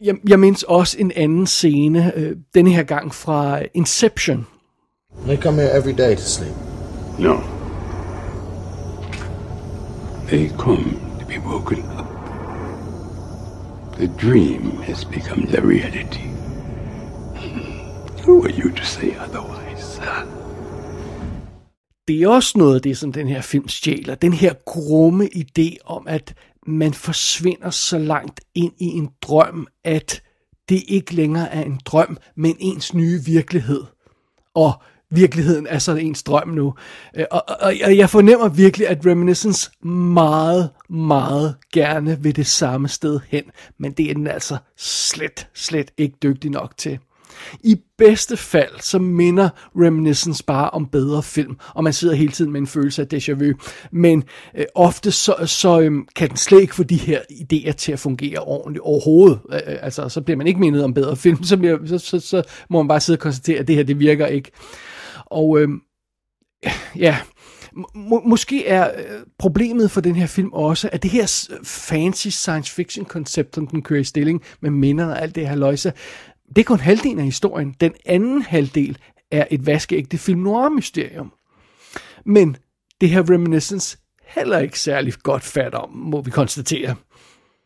Jeg, 0.00 0.14
jeg 0.28 0.40
mindes 0.40 0.62
også 0.62 0.98
en 0.98 1.12
anden 1.16 1.46
scene, 1.46 2.12
øh, 2.16 2.36
denne 2.54 2.72
her 2.72 2.82
gang 2.82 3.14
fra 3.14 3.62
Inception. 3.74 4.46
They 5.24 5.36
come 5.36 5.62
here 5.62 5.78
every 5.78 5.92
day 5.98 6.16
to 6.16 6.22
sleep. 6.22 6.54
No. 7.18 7.36
They 10.28 10.48
come 10.58 10.84
to 11.20 11.26
be 11.26 11.40
woken 11.46 11.78
up. 11.98 11.99
The 14.00 14.12
dream 14.18 14.82
has 14.82 15.04
become 15.04 15.46
the 15.46 15.60
reality. 15.60 16.26
Who 18.24 18.44
are 18.44 18.50
you 18.50 18.74
to 18.74 18.84
say 18.84 19.14
otherwise? 19.16 20.00
Det 22.08 22.22
er 22.22 22.28
også 22.28 22.58
noget 22.58 22.74
af 22.74 22.82
det, 22.82 22.98
som 22.98 23.12
den 23.12 23.28
her 23.28 23.40
film 23.40 23.68
stjæler. 23.68 24.14
Den 24.14 24.32
her 24.32 24.54
grumme 24.66 25.28
idé 25.36 25.76
om, 25.84 26.06
at 26.08 26.34
man 26.66 26.94
forsvinder 26.94 27.70
så 27.70 27.98
langt 27.98 28.40
ind 28.54 28.72
i 28.78 28.86
en 28.86 29.10
drøm, 29.22 29.66
at 29.84 30.22
det 30.68 30.82
ikke 30.88 31.14
længere 31.14 31.52
er 31.52 31.62
en 31.62 31.80
drøm, 31.84 32.16
men 32.36 32.56
ens 32.60 32.94
nye 32.94 33.20
virkelighed. 33.24 33.84
Og 34.54 34.72
virkeligheden 35.10 35.66
er 35.66 35.78
så 35.78 35.94
ens 35.94 36.22
drøm 36.22 36.48
nu. 36.48 36.74
Øh, 37.16 37.24
og, 37.30 37.44
og, 37.48 37.74
og 37.84 37.96
jeg 37.96 38.10
fornemmer 38.10 38.48
virkelig, 38.48 38.88
at 38.88 39.06
Reminiscence 39.06 39.70
meget, 39.86 40.70
meget 40.90 41.54
gerne 41.72 42.18
vil 42.22 42.36
det 42.36 42.46
samme 42.46 42.88
sted 42.88 43.20
hen, 43.28 43.44
men 43.78 43.92
det 43.92 44.10
er 44.10 44.14
den 44.14 44.26
altså 44.26 44.56
slet, 44.76 45.46
slet 45.54 45.90
ikke 45.98 46.16
dygtig 46.22 46.50
nok 46.50 46.76
til. 46.76 46.98
I 47.62 47.76
bedste 47.98 48.36
fald, 48.36 48.80
så 48.80 48.98
minder 48.98 49.48
Reminiscence 49.76 50.44
bare 50.44 50.70
om 50.70 50.86
bedre 50.86 51.22
film, 51.22 51.56
og 51.74 51.84
man 51.84 51.92
sidder 51.92 52.14
hele 52.14 52.32
tiden 52.32 52.52
med 52.52 52.60
en 52.60 52.66
følelse 52.66 53.02
af 53.02 53.06
déjà 53.14 53.32
vu. 53.32 53.52
Men 53.92 54.24
øh, 54.56 54.64
ofte 54.74 55.10
så, 55.10 55.34
så 55.46 55.80
øh, 55.80 55.92
kan 56.16 56.28
den 56.28 56.36
slet 56.36 56.60
ikke 56.60 56.74
få 56.74 56.82
de 56.82 56.96
her 56.96 57.20
idéer 57.30 57.72
til 57.72 57.92
at 57.92 57.98
fungere 57.98 58.38
ordentligt 58.38 58.82
overhovedet. 58.82 59.38
Øh, 59.52 59.60
øh 59.66 59.76
altså, 59.82 60.08
så 60.08 60.20
bliver 60.20 60.36
man 60.36 60.46
ikke 60.46 60.60
mindet 60.60 60.84
om 60.84 60.94
bedre 60.94 61.16
film, 61.16 61.44
så, 61.50 61.56
bliver, 61.56 61.78
så, 61.86 61.98
så, 61.98 62.20
så 62.20 62.42
må 62.70 62.82
man 62.82 62.88
bare 62.88 63.00
sidde 63.00 63.16
og 63.16 63.20
konstatere, 63.20 63.58
at 63.58 63.68
det 63.68 63.76
her, 63.76 63.82
det 63.82 63.98
virker 63.98 64.26
ikke. 64.26 64.50
Og 65.30 65.60
øh, 65.60 65.68
ja, 66.96 67.18
må, 67.94 68.22
måske 68.24 68.66
er 68.66 68.90
øh, 68.98 69.20
problemet 69.38 69.90
for 69.90 70.00
den 70.00 70.16
her 70.16 70.26
film 70.26 70.52
også, 70.52 70.88
at 70.92 71.02
det 71.02 71.10
her 71.10 71.48
fancy 71.64 72.28
science 72.28 72.72
fiction 72.74 73.04
koncept, 73.04 73.54
som 73.54 73.66
den 73.66 73.82
kører 73.82 74.00
i 74.00 74.04
stilling 74.04 74.42
med 74.60 74.70
minder 74.70 75.06
og 75.06 75.22
alt 75.22 75.34
det 75.34 75.48
her 75.48 75.54
løjse, 75.54 75.92
det 76.48 76.58
er 76.58 76.64
kun 76.64 76.80
halvdelen 76.80 77.18
af 77.18 77.24
historien. 77.24 77.74
Den 77.80 77.92
anden 78.06 78.42
halvdel 78.42 78.98
er 79.30 79.44
et 79.50 79.66
vaskeægte 79.66 80.18
film 80.18 80.40
noir 80.40 80.68
mysterium. 80.68 81.32
Men 82.24 82.56
det 83.00 83.10
her 83.10 83.30
Reminiscence 83.30 83.98
heller 84.26 84.58
ikke 84.58 84.78
særlig 84.78 85.14
godt 85.22 85.42
fat 85.42 85.74
om, 85.74 85.90
må 85.90 86.20
vi 86.20 86.30
konstatere. 86.30 86.94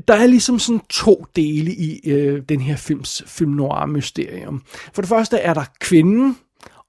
Der 0.08 0.14
er 0.14 0.26
ligesom 0.26 0.58
sådan 0.58 0.80
to 0.90 1.26
dele 1.36 1.74
i 1.74 2.10
øh, 2.10 2.42
den 2.48 2.60
her 2.60 2.76
films 2.76 3.22
film 3.26 3.50
noir 3.50 3.86
mysterium. 3.86 4.62
For 4.94 5.02
det 5.02 5.08
første 5.08 5.36
er 5.38 5.54
der 5.54 5.64
kvinden, 5.80 6.36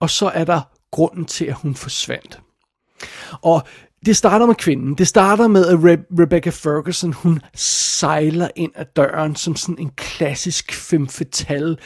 og 0.05 0.09
så 0.09 0.27
er 0.27 0.43
der 0.43 0.61
grunden 0.91 1.25
til, 1.25 1.45
at 1.45 1.53
hun 1.53 1.75
forsvandt. 1.75 2.39
Og 3.41 3.63
det 4.05 4.17
starter 4.17 4.45
med 4.45 4.55
kvinden. 4.55 4.95
Det 4.95 5.07
starter 5.07 5.47
med, 5.47 5.67
at 5.67 5.75
Re- 5.75 6.05
Rebecca 6.19 6.49
Ferguson, 6.49 7.13
hun 7.13 7.41
sejler 7.55 8.47
ind 8.55 8.71
ad 8.75 8.85
døren 8.95 9.35
som 9.35 9.55
sådan 9.55 9.79
en 9.79 9.91
klassisk 9.97 10.73
femme 10.73 11.07
fatale 11.07 11.77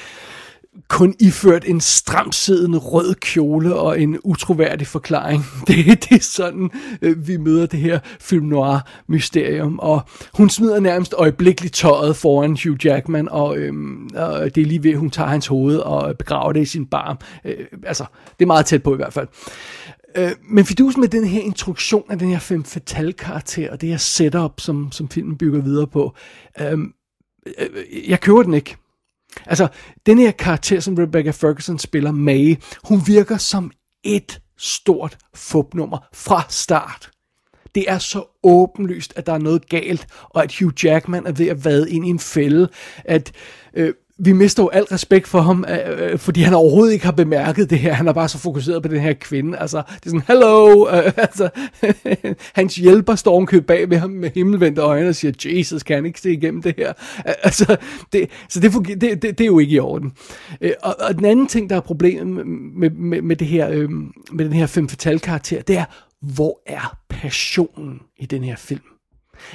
kun 0.88 1.16
iført 1.20 1.64
en 1.68 1.82
stramsiddende 1.82 2.78
rød 2.78 3.16
kjole 3.16 3.76
og 3.76 4.02
en 4.02 4.20
utroværdig 4.24 4.88
forklaring. 4.88 5.44
Det, 5.68 5.86
det 5.86 6.12
er 6.12 6.22
sådan, 6.22 6.72
øh, 7.02 7.28
vi 7.28 7.38
møder 7.38 7.66
det 7.66 7.80
her 7.80 8.00
film 8.20 8.46
noir 8.46 8.80
mysterium, 9.08 9.80
og 9.80 10.02
hun 10.34 10.50
smider 10.50 10.80
nærmest 10.80 11.14
øjeblikkeligt 11.18 11.74
tøjet 11.74 12.16
foran 12.16 12.58
Hugh 12.64 12.86
Jackman, 12.86 13.30
og, 13.30 13.58
øhm, 13.58 14.10
og 14.16 14.56
det 14.56 14.62
er 14.62 14.66
lige 14.66 14.84
ved, 14.84 14.92
at 14.92 14.98
hun 14.98 15.10
tager 15.10 15.30
hans 15.30 15.48
hoved 15.48 15.78
og 15.78 16.18
begraver 16.18 16.54
det 16.54 16.62
i 16.62 16.66
sin 16.66 16.86
barm. 16.86 17.18
Øh, 17.46 17.66
altså, 17.84 18.06
det 18.40 18.46
er 18.46 18.48
meget 18.48 18.66
tæt 18.66 18.84
på 18.84 18.94
i 18.94 18.98
hvert 18.98 19.14
fald. 19.14 19.28
Øh, 20.18 20.32
men 20.50 20.66
fidusen 20.66 21.02
med 21.02 21.10
den 21.10 21.26
her 21.26 21.42
introduktion 21.42 22.04
af 22.10 22.20
den 22.20 22.30
her 22.30 22.40
fem 22.40 22.64
fatal 22.64 23.14
karakter, 23.14 23.72
og 23.72 23.82
det 23.82 23.90
her 23.90 23.98
setup, 23.98 24.60
som, 24.60 24.92
som 24.92 25.10
filmen 25.10 25.38
bygger 25.38 25.62
videre 25.62 25.88
på, 25.88 26.16
øhm, 26.62 26.94
øh, 27.48 27.68
øh, 27.76 28.10
jeg 28.10 28.20
køber 28.20 28.44
den 28.44 28.54
ikke. 28.54 28.78
Altså, 29.46 29.68
den 30.06 30.18
her 30.18 30.32
karakter, 30.32 30.80
som 30.80 30.96
Rebecca 30.96 31.32
Ferguson 31.32 31.80
spiller, 31.80 32.12
May, 32.12 32.56
hun 32.84 33.02
virker 33.08 33.38
som 33.38 33.72
et 34.04 34.42
stort 34.58 35.18
fupnummer 35.36 36.08
fra 36.14 36.44
start. 36.50 37.12
Det 37.76 37.86
er 37.88 37.98
så 37.98 38.24
åbenlyst, 38.44 39.14
at 39.16 39.26
der 39.26 39.34
er 39.34 39.38
noget 39.38 39.70
galt, 39.70 40.08
og 40.24 40.44
at 40.44 40.56
Hugh 40.60 40.74
Jackman 40.84 41.28
er 41.28 41.32
ved 41.32 41.48
at 41.48 41.66
vade 41.66 41.92
ind 41.92 42.06
i 42.06 42.10
en 42.10 42.20
fælde, 42.20 42.70
at 43.06 43.32
øh, 43.74 43.94
vi 44.20 44.32
mister 44.32 44.64
jo 44.64 44.68
al 44.68 44.84
respekt 44.84 45.28
for 45.28 45.42
ham, 45.42 45.66
øh, 45.70 46.12
øh, 46.12 46.20
fordi 46.20 46.42
han 46.42 46.54
overhovedet 46.54 46.94
ikke 46.94 47.06
har 47.06 47.12
bemærket 47.12 47.70
det 47.70 47.80
her. 47.80 47.94
Han 47.94 48.08
er 48.08 48.14
bare 48.14 48.30
så 48.30 48.38
fokuseret 48.38 48.82
på 48.82 48.88
den 48.88 49.00
her 49.00 49.14
kvinde. 49.14 49.58
Altså, 49.58 49.78
det 49.78 50.06
er 50.06 50.10
sådan, 50.10 50.24
hello! 50.28 50.88
Øh, 50.88 51.12
altså, 51.18 51.50
hans 52.60 52.76
hjælper 52.76 53.16
står 53.16 53.38
omkøb 53.38 53.68
bag 53.68 53.90
ved 53.90 53.98
ham 53.98 54.10
med 54.10 54.30
himmelvendte 54.36 54.82
øjne 54.82 55.10
og 55.10 55.16
siger, 55.16 55.58
Jesus, 55.58 55.84
kan 55.84 55.96
han 55.96 56.06
ikke 56.06 56.22
se 56.22 56.34
igennem 56.34 56.62
det 56.62 56.74
her? 56.78 56.90
Øh, 57.28 57.34
altså, 57.44 57.78
det, 58.14 58.30
så 58.50 58.60
det, 58.60 58.74
det, 59.02 59.02
det, 59.02 59.24
det 59.24 59.42
er 59.42 59.46
jo 59.46 59.60
ikke 59.60 59.76
i 59.76 59.80
orden. 59.80 60.12
Øh, 60.62 60.72
og, 60.84 60.96
og 61.00 61.16
den 61.16 61.26
anden 61.26 61.48
ting, 61.48 61.70
der 61.70 61.76
er 61.76 61.82
problemet 61.82 62.48
med, 62.48 62.90
med, 62.90 63.22
med, 63.22 63.36
det 63.36 63.48
her, 63.48 63.70
øh, 63.70 63.90
med 64.32 64.46
den 64.46 64.54
her 64.54 64.66
fem 64.66 64.90
fatal 64.90 65.20
karakter, 65.20 65.62
det 65.62 65.78
er, 65.78 65.86
hvor 66.22 66.62
er 66.66 66.98
passionen 67.10 68.02
i 68.18 68.26
den 68.26 68.44
her 68.44 68.56
film? 68.56 68.82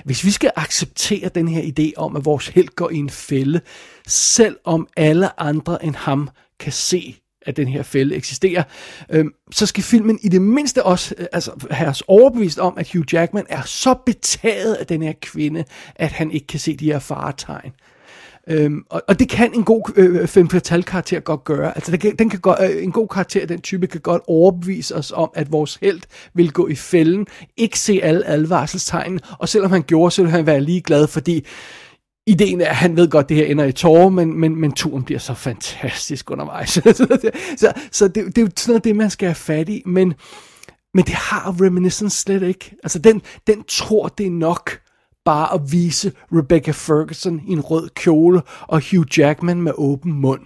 Hvis 0.04 0.24
vi 0.24 0.30
skal 0.30 0.50
acceptere 0.56 1.28
den 1.28 1.48
her 1.48 1.62
idé 1.62 1.92
om, 1.96 2.16
at 2.16 2.24
vores 2.24 2.48
held 2.48 2.68
går 2.68 2.90
i 2.90 2.96
en 2.96 3.10
fælde, 3.10 3.60
selvom 4.06 4.88
alle 4.96 5.40
andre 5.40 5.84
end 5.84 5.94
ham 5.94 6.28
kan 6.60 6.72
se, 6.72 7.16
at 7.42 7.56
den 7.56 7.68
her 7.68 7.82
fælde 7.82 8.14
eksisterer, 8.14 8.62
øh, 9.10 9.24
så 9.52 9.66
skal 9.66 9.84
filmen 9.84 10.18
i 10.22 10.28
det 10.28 10.42
mindste 10.42 10.82
også 10.82 11.14
øh, 11.18 11.26
altså, 11.32 11.66
have 11.70 11.90
os 11.90 12.02
overbevist 12.08 12.58
om, 12.58 12.78
at 12.78 12.92
Hugh 12.92 13.14
Jackman 13.14 13.46
er 13.48 13.62
så 13.62 13.94
betaget 14.06 14.74
af 14.74 14.86
den 14.86 15.02
her 15.02 15.12
kvinde, 15.22 15.64
at 15.96 16.12
han 16.12 16.30
ikke 16.30 16.46
kan 16.46 16.60
se 16.60 16.76
de 16.76 16.92
her 16.92 16.98
faretegn. 16.98 17.72
Øhm, 18.48 18.84
og, 18.90 19.02
og 19.08 19.18
det 19.18 19.28
kan 19.28 19.54
en 19.54 19.64
god 19.64 19.92
øh, 19.96 20.28
fem 20.28 20.48
fatal 20.48 20.82
karakter 20.82 21.20
godt 21.20 21.44
gøre. 21.44 21.74
Altså 21.74 21.90
den 21.90 22.00
kan, 22.00 22.16
den 22.18 22.30
kan 22.30 22.40
godt, 22.40 22.58
øh, 22.62 22.84
en 22.84 22.92
god 22.92 23.08
karakter 23.08 23.46
den 23.46 23.60
type 23.60 23.86
kan 23.86 24.00
godt 24.00 24.22
overbevise 24.26 24.96
os 24.96 25.12
om, 25.12 25.30
at 25.34 25.52
vores 25.52 25.78
held 25.82 26.00
vil 26.34 26.52
gå 26.52 26.68
i 26.68 26.74
fælden, 26.74 27.26
ikke 27.56 27.78
se 27.78 28.00
alle 28.02 28.26
advarselstegn, 28.26 29.20
og 29.38 29.48
selvom 29.48 29.70
han 29.70 29.82
gjorde, 29.82 30.10
så 30.10 30.22
vil 30.22 30.30
han 30.30 30.46
være 30.46 30.60
lige 30.60 30.80
glad, 30.80 31.06
fordi 31.06 31.46
ideen 32.26 32.60
er, 32.60 32.68
at 32.68 32.76
han 32.76 32.96
ved 32.96 33.10
godt, 33.10 33.24
at 33.24 33.28
det 33.28 33.36
her 33.36 33.46
ender 33.46 33.64
i 33.64 33.72
tårer, 33.72 34.08
men, 34.08 34.40
men, 34.40 34.56
men 34.56 34.72
turen 34.72 35.02
bliver 35.02 35.18
så 35.18 35.34
fantastisk 35.34 36.30
undervejs. 36.30 36.70
så 36.70 37.30
så, 37.56 37.72
så 37.90 38.08
det, 38.08 38.26
det 38.26 38.38
er 38.38 38.42
jo 38.42 38.48
sådan 38.56 38.72
noget, 38.72 38.84
det 38.84 38.96
man 38.96 39.10
skal 39.10 39.26
have 39.26 39.34
fat 39.34 39.68
i, 39.68 39.82
men, 39.86 40.14
men 40.94 41.04
det 41.04 41.14
har 41.14 41.56
Reminiscence 41.60 42.20
slet 42.20 42.42
ikke. 42.42 42.76
Altså 42.82 42.98
den, 42.98 43.22
den 43.46 43.64
tror, 43.68 44.08
det 44.08 44.26
er 44.26 44.30
nok 44.30 44.83
bare 45.24 45.54
at 45.54 45.72
vise 45.72 46.12
Rebecca 46.32 46.70
Ferguson 46.70 47.42
i 47.46 47.52
en 47.52 47.60
rød 47.60 47.88
kjole 47.94 48.42
og 48.60 48.82
Hugh 48.90 49.18
Jackman 49.18 49.62
med 49.62 49.72
åben 49.74 50.12
mund. 50.12 50.42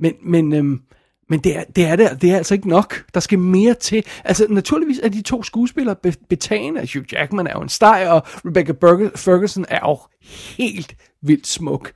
Men, 0.00 0.12
men, 0.22 0.52
øhm, 0.52 0.80
men 1.28 1.40
det 1.40 1.56
er, 1.56 1.64
det, 1.76 1.84
er 1.84 1.96
det, 1.96 2.22
det 2.22 2.30
er 2.30 2.36
altså 2.36 2.54
ikke 2.54 2.68
nok. 2.68 3.04
Der 3.14 3.20
skal 3.20 3.38
mere 3.38 3.74
til. 3.74 4.04
Altså 4.24 4.46
naturligvis 4.50 4.98
er 5.02 5.08
de 5.08 5.22
to 5.22 5.42
skuespillere 5.42 5.96
betagende. 6.28 6.80
Altså, 6.80 6.98
Hugh 6.98 7.12
Jackman 7.12 7.46
er 7.46 7.52
jo 7.54 7.62
en 7.62 7.68
steg, 7.68 8.06
og 8.10 8.22
Rebecca 8.26 8.72
Ferguson 9.16 9.64
er 9.68 9.80
jo 9.82 9.98
helt 10.56 10.96
vildt 11.22 11.46
smuk. 11.46 11.92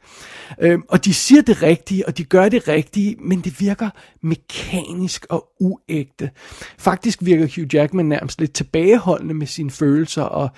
Øhm, 0.61 0.83
og 0.89 1.05
de 1.05 1.15
siger 1.15 1.43
det 1.43 1.63
rigtige, 1.63 2.07
og 2.07 2.19
de 2.19 2.25
gør 2.25 2.49
det 2.49 2.69
rigtige, 2.69 3.17
men 3.19 3.41
det 3.41 3.61
virker 3.61 3.91
mekanisk 4.23 5.27
og 5.31 5.49
uægte. 5.61 6.31
Faktisk 6.79 7.19
virker 7.23 7.49
Hugh 7.57 7.75
Jackman 7.75 8.07
nærmest 8.07 8.41
lidt 8.41 8.53
tilbageholdende 8.53 9.35
med 9.35 9.47
sine 9.47 9.71
følelser, 9.71 10.23
og 10.23 10.51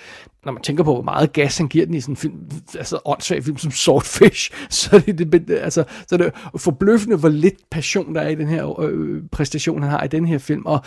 når 0.45 0.53
man 0.53 0.63
tænker 0.63 0.85
på, 0.85 0.93
hvor 0.95 1.03
meget 1.03 1.33
gas 1.33 1.59
han 1.59 1.69
giver 1.69 1.87
den 1.87 1.95
i 1.95 2.01
sådan 2.01 2.13
en 2.13 2.17
film, 2.17 2.35
altså 2.75 2.99
åndssvag 3.05 3.45
film 3.45 3.59
som 3.59 3.71
Swordfish, 3.71 4.51
så 4.71 4.97
er 4.97 5.13
det, 5.13 5.33
det, 5.33 5.59
altså, 5.59 5.85
så 6.09 6.15
er 6.15 6.17
det 6.17 6.33
forbløffende, 6.57 7.17
hvor 7.17 7.29
lidt 7.29 7.71
passion 7.71 8.15
der 8.15 8.21
er 8.21 8.29
i 8.29 8.35
den 8.35 8.49
her 8.49 8.81
øh, 8.81 9.23
præstation, 9.33 9.83
han 9.83 9.91
har 9.91 10.05
i 10.05 10.09
den 10.09 10.27
her 10.27 10.39
film. 10.39 10.67
Og 10.67 10.81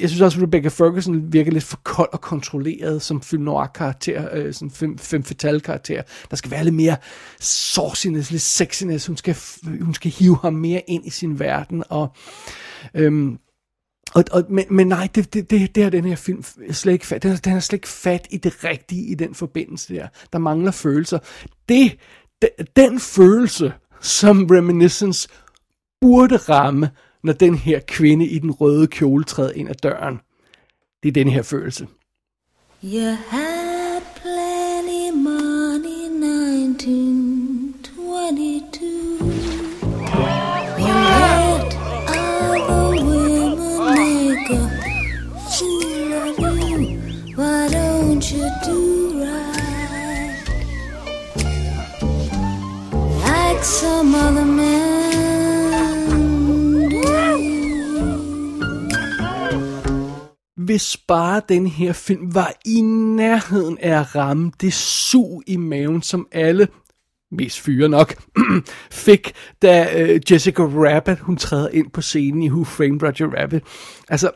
jeg 0.00 0.08
synes 0.08 0.20
også, 0.20 0.38
at 0.38 0.42
Rebecca 0.42 0.68
Ferguson 0.68 1.32
virker 1.32 1.52
lidt 1.52 1.64
for 1.64 1.80
kold 1.84 2.08
og 2.12 2.20
kontrolleret 2.20 3.02
som 3.02 3.22
film 3.22 3.42
noir 3.42 3.66
karakter, 3.66 4.28
øh, 4.32 4.54
sådan 4.54 4.70
film, 4.70 4.98
film 4.98 5.24
fatal 5.24 5.60
karakter. 5.60 6.02
Der 6.30 6.36
skal 6.36 6.50
være 6.50 6.64
lidt 6.64 6.74
mere 6.74 6.96
sauciness, 7.40 8.30
lidt 8.30 8.42
sexiness. 8.42 9.06
Hun 9.06 9.16
skal, 9.16 9.36
hun 9.80 9.94
skal 9.94 10.10
hive 10.10 10.38
ham 10.42 10.52
mere 10.52 10.82
ind 10.88 11.06
i 11.06 11.10
sin 11.10 11.38
verden, 11.38 11.84
og 11.88 12.12
øhm, 12.94 13.38
og, 14.14 14.24
og, 14.32 14.44
men, 14.48 14.64
men 14.70 14.86
nej, 14.86 15.08
det, 15.14 15.34
det, 15.34 15.50
det, 15.50 15.74
det 15.74 15.82
har 15.82 15.90
den 15.90 16.04
her 16.04 16.16
film 16.16 16.44
slet 16.70 16.92
ikke 16.92 17.06
fat. 17.06 17.22
Den, 17.22 17.36
den 17.36 17.52
har 17.52 17.60
slet 17.60 17.76
ikke 17.76 17.88
fat 17.88 18.26
i 18.30 18.36
det 18.36 18.64
rigtige 18.64 19.06
i 19.06 19.14
den 19.14 19.34
forbindelse 19.34 19.94
der. 19.94 20.08
Der 20.32 20.38
mangler 20.38 20.70
følelser. 20.70 21.18
Det, 21.68 21.98
de, 22.42 22.48
den 22.76 23.00
følelse, 23.00 23.72
som 24.00 24.46
Reminiscence 24.50 25.28
burde 26.00 26.36
ramme, 26.36 26.90
når 27.22 27.32
den 27.32 27.54
her 27.54 27.80
kvinde 27.88 28.26
i 28.26 28.38
den 28.38 28.50
røde 28.50 28.86
kjole 28.86 29.24
træder 29.24 29.52
ind 29.52 29.68
ad 29.68 29.74
døren, 29.74 30.20
det 31.02 31.08
er 31.08 31.12
den 31.12 31.28
her 31.28 31.42
følelse. 31.42 31.86
You 32.84 33.59
Hvis 60.70 60.96
bare 60.96 61.42
den 61.48 61.66
her 61.66 61.92
film 61.92 62.34
var 62.34 62.52
i 62.66 62.80
nærheden 62.80 63.78
af 63.78 64.00
at 64.00 64.14
ramme 64.16 64.52
det 64.60 64.72
sug 64.74 65.42
i 65.46 65.56
maven, 65.56 66.02
som 66.02 66.28
alle 66.32 66.68
mest 67.30 67.60
fyre 67.60 67.88
nok, 67.88 68.22
fik, 68.90 69.32
da 69.62 70.02
øh, 70.02 70.20
Jessica 70.30 70.62
Rabbit, 70.62 71.18
hun 71.18 71.36
træder 71.36 71.68
ind 71.68 71.90
på 71.90 72.00
scenen 72.00 72.42
i 72.42 72.50
Who 72.50 72.64
Framed 72.64 73.02
Roger 73.02 73.40
Rabbit. 73.40 73.62
Altså, 74.08 74.30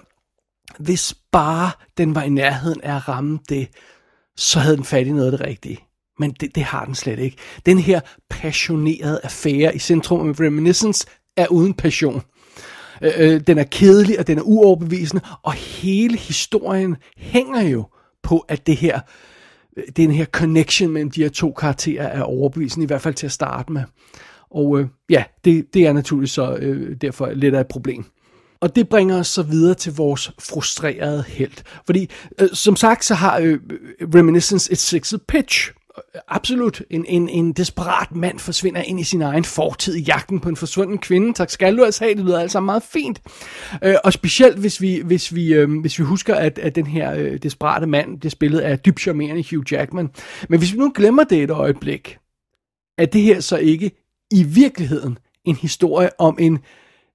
hvis 0.79 1.15
bare 1.33 1.71
den 1.99 2.15
var 2.15 2.23
i 2.23 2.29
nærheden 2.29 2.81
af 2.81 2.97
at 2.97 3.09
ramme 3.09 3.39
det, 3.49 3.69
så 4.37 4.59
havde 4.59 4.77
den 4.77 4.85
fat 4.85 5.07
i 5.07 5.13
noget 5.13 5.33
af 5.33 5.39
det 5.39 5.47
rigtige. 5.47 5.81
Men 6.19 6.31
det, 6.31 6.55
det 6.55 6.63
har 6.63 6.85
den 6.85 6.95
slet 6.95 7.19
ikke. 7.19 7.37
Den 7.67 7.79
her 7.79 8.01
passionerede 8.31 9.21
affære 9.23 9.75
i 9.75 9.79
centrum 9.79 10.29
af 10.29 10.41
Reminiscence 10.41 11.07
er 11.37 11.47
uden 11.47 11.75
passion. 11.75 12.23
Øh, 13.03 13.13
øh, 13.19 13.41
den 13.41 13.59
er 13.59 13.65
kedelig, 13.65 14.19
og 14.19 14.27
den 14.27 14.39
er 14.39 14.43
uoverbevisende, 14.43 15.23
og 15.43 15.53
hele 15.53 16.19
historien 16.19 16.97
hænger 17.17 17.63
jo 17.63 17.85
på, 18.23 18.39
at 18.39 18.67
det 18.67 18.77
her, 18.77 19.01
øh, 19.77 19.85
den 19.97 20.11
her 20.11 20.25
connection 20.25 20.91
mellem 20.91 21.11
de 21.11 21.23
her 21.23 21.31
to 21.31 21.53
karakterer 21.53 22.07
er 22.07 22.23
overbevisende, 22.23 22.85
i 22.85 22.87
hvert 22.87 23.03
fald 23.03 23.15
til 23.15 23.27
at 23.27 23.33
starte 23.33 23.73
med. 23.73 23.83
Og 24.51 24.81
øh, 24.81 24.87
ja, 25.11 25.25
det, 25.45 25.75
det 25.75 25.87
er 25.87 25.93
naturligvis 25.93 26.31
så 26.31 26.55
øh, 26.55 26.97
derfor 27.01 27.31
lidt 27.31 27.55
af 27.55 27.61
et 27.61 27.69
problem. 27.69 28.05
Og 28.61 28.77
det 28.77 28.89
bringer 28.89 29.19
os 29.19 29.27
så 29.27 29.43
videre 29.43 29.75
til 29.75 29.93
vores 29.97 30.33
frustrerede 30.41 31.25
held. 31.29 31.53
Fordi, 31.87 32.11
øh, 32.41 32.49
som 32.53 32.77
sagt, 32.77 33.05
så 33.05 33.15
har 33.15 33.39
øh, 33.39 33.53
øh 33.53 33.59
Reminiscence 34.15 34.73
et 34.73 34.79
sexet 34.79 35.23
pitch. 35.23 35.71
Absolut. 36.29 36.83
En, 36.91 37.05
en, 37.09 37.29
en 37.29 37.53
desperat 37.53 38.13
mand 38.13 38.39
forsvinder 38.39 38.83
ind 38.83 39.01
i 39.01 39.05
sin 39.05 39.23
egen 39.23 39.45
fortid 39.45 39.95
i 39.95 40.01
jagten 40.01 40.41
på 40.41 40.49
en 40.49 40.57
forsvunden 40.57 40.99
kvinde. 40.99 41.33
Tak 41.33 41.51
skal 41.51 41.77
du 41.77 41.85
altså 41.85 42.05
have. 42.05 42.15
Det 42.15 42.25
lyder 42.25 42.41
altså 42.41 42.61
meget 42.61 42.83
fint. 42.83 43.23
Øh, 43.85 43.95
og 44.05 44.13
specielt 44.13 44.59
hvis 44.59 44.81
vi, 44.81 45.03
hvis 45.05 45.35
vi, 45.35 45.55
øh, 45.55 45.81
hvis 45.81 45.99
vi 45.99 46.05
husker, 46.05 46.35
at, 46.35 46.59
at 46.59 46.75
den 46.75 46.87
her 46.87 47.15
øh, 47.15 47.39
desperate 47.43 47.87
mand, 47.87 48.21
det 48.21 48.33
spillet 48.33 48.61
af 48.61 48.79
dybt 48.79 49.01
charmerende 49.01 49.45
Hugh 49.51 49.73
Jackman. 49.73 50.11
Men 50.49 50.59
hvis 50.59 50.73
vi 50.73 50.79
nu 50.79 50.93
glemmer 50.95 51.25
det 51.25 51.43
et 51.43 51.51
øjeblik, 51.51 52.19
er 52.99 53.07
det 53.07 53.23
her 53.23 53.41
så 53.41 53.57
ikke 53.57 53.91
i 54.31 54.43
virkeligheden 54.43 55.19
en 55.45 55.57
historie 55.57 56.11
om 56.19 56.37
en 56.41 56.59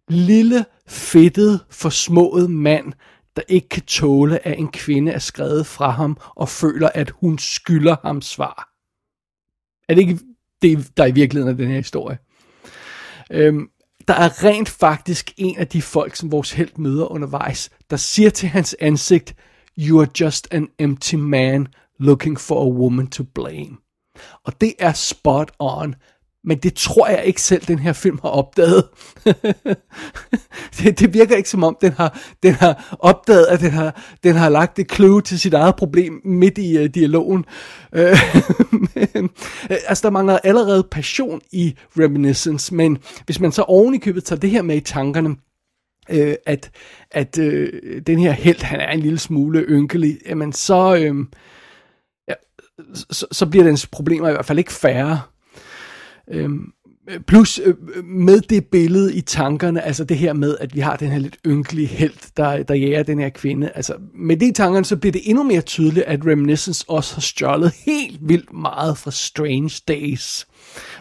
lille, 0.09 0.65
fedtet, 0.87 1.59
forsmået 1.69 2.51
mand, 2.51 2.93
der 3.35 3.41
ikke 3.47 3.69
kan 3.69 3.83
tåle, 3.83 4.47
at 4.47 4.59
en 4.59 4.67
kvinde 4.67 5.11
er 5.11 5.19
skrevet 5.19 5.65
fra 5.65 5.89
ham 5.89 6.17
og 6.35 6.49
føler, 6.49 6.89
at 6.95 7.11
hun 7.21 7.37
skylder 7.37 7.95
ham 8.03 8.21
svar. 8.21 8.68
Er 9.89 9.95
det 9.95 10.01
ikke 10.01 10.19
det, 10.61 10.97
der 10.97 11.05
i 11.05 11.11
virkeligheden 11.11 11.53
er 11.53 11.57
den 11.57 11.67
her 11.67 11.77
historie? 11.77 12.17
Øhm, 13.31 13.69
der 14.07 14.13
er 14.13 14.43
rent 14.43 14.69
faktisk 14.69 15.33
en 15.37 15.57
af 15.57 15.67
de 15.67 15.81
folk, 15.81 16.15
som 16.15 16.31
vores 16.31 16.51
held 16.51 16.69
møder 16.77 17.05
undervejs, 17.05 17.69
der 17.89 17.97
siger 17.97 18.29
til 18.29 18.49
hans 18.49 18.75
ansigt, 18.79 19.35
You 19.79 20.01
are 20.01 20.07
just 20.19 20.47
an 20.51 20.67
empty 20.79 21.15
man 21.15 21.67
looking 21.99 22.39
for 22.39 22.61
a 22.61 22.69
woman 22.69 23.07
to 23.07 23.23
blame. 23.23 23.77
Og 24.43 24.61
det 24.61 24.73
er 24.79 24.93
spot 24.93 25.51
on. 25.59 25.95
Men 26.43 26.57
det 26.57 26.73
tror 26.73 27.07
jeg 27.07 27.25
ikke 27.25 27.41
selv, 27.41 27.61
den 27.65 27.79
her 27.79 27.93
film 27.93 28.19
har 28.21 28.29
opdaget. 28.29 28.83
det, 30.77 30.99
det 30.99 31.13
virker 31.13 31.35
ikke 31.35 31.49
som 31.49 31.63
om, 31.63 31.77
den 31.81 31.91
har, 31.91 32.19
den 32.43 32.53
har 32.53 32.97
opdaget, 32.99 33.45
at 33.45 33.59
den 33.59 33.71
har, 33.71 34.01
den 34.23 34.35
har 34.35 34.49
lagt 34.49 34.79
et 34.79 34.91
clue 34.91 35.21
til 35.21 35.39
sit 35.39 35.53
eget 35.53 35.75
problem 35.75 36.21
midt 36.25 36.57
i 36.57 36.77
uh, 36.77 36.85
dialogen. 36.85 37.45
Uh, 37.97 37.99
men, 38.95 39.29
uh, 39.63 39.77
altså, 39.87 40.01
der 40.03 40.09
mangler 40.09 40.39
allerede 40.43 40.87
passion 40.91 41.41
i 41.51 41.75
Reminiscence, 41.99 42.75
men 42.75 42.97
hvis 43.25 43.39
man 43.39 43.51
så 43.51 43.61
oven 43.61 43.95
i 43.95 43.97
købet 43.97 44.23
tager 44.23 44.39
det 44.39 44.49
her 44.49 44.61
med 44.61 44.75
i 44.75 44.79
tankerne, 44.81 45.35
øh, 46.09 46.35
at, 46.45 46.71
at 47.11 47.39
øh, 47.39 48.01
den 48.07 48.19
her 48.19 48.31
held, 48.31 48.61
han 48.61 48.79
er 48.79 48.91
en 48.91 48.99
lille 48.99 49.19
smule 49.19 49.59
ynkelig, 49.59 50.19
jamen 50.25 50.53
så, 50.53 50.95
øh, 50.95 51.15
ja, 52.27 52.33
så, 52.93 53.27
så 53.31 53.45
bliver 53.45 53.65
dens 53.65 53.87
problemer 53.87 54.29
i 54.29 54.31
hvert 54.31 54.45
fald 54.45 54.59
ikke 54.59 54.73
færre. 54.73 55.21
Øhm, 56.31 56.73
plus 57.27 57.59
øh, 57.63 57.75
med 58.05 58.41
det 58.41 58.65
billede 58.65 59.15
i 59.15 59.21
tankerne, 59.21 59.81
altså 59.81 60.03
det 60.03 60.17
her 60.17 60.33
med, 60.33 60.57
at 60.59 60.75
vi 60.75 60.79
har 60.79 60.95
den 60.95 61.09
her 61.11 61.19
lidt 61.19 61.37
ynkelige 61.47 61.87
held, 61.87 62.31
der, 62.37 62.63
der 62.63 62.75
jager 62.75 63.03
den 63.03 63.19
her 63.19 63.29
kvinde. 63.29 63.69
Altså 63.75 63.93
med 64.15 64.37
det 64.37 64.47
i 64.47 64.51
tankerne, 64.51 64.85
så 64.85 64.97
bliver 64.97 65.11
det 65.11 65.21
endnu 65.25 65.43
mere 65.43 65.61
tydeligt, 65.61 66.05
at 66.05 66.25
Reminiscence 66.25 66.85
også 66.87 67.13
har 67.13 67.21
stjålet 67.21 67.73
helt 67.85 68.19
vildt 68.21 68.53
meget 68.53 68.97
fra 68.97 69.11
Strange 69.11 69.81
Days 69.87 70.47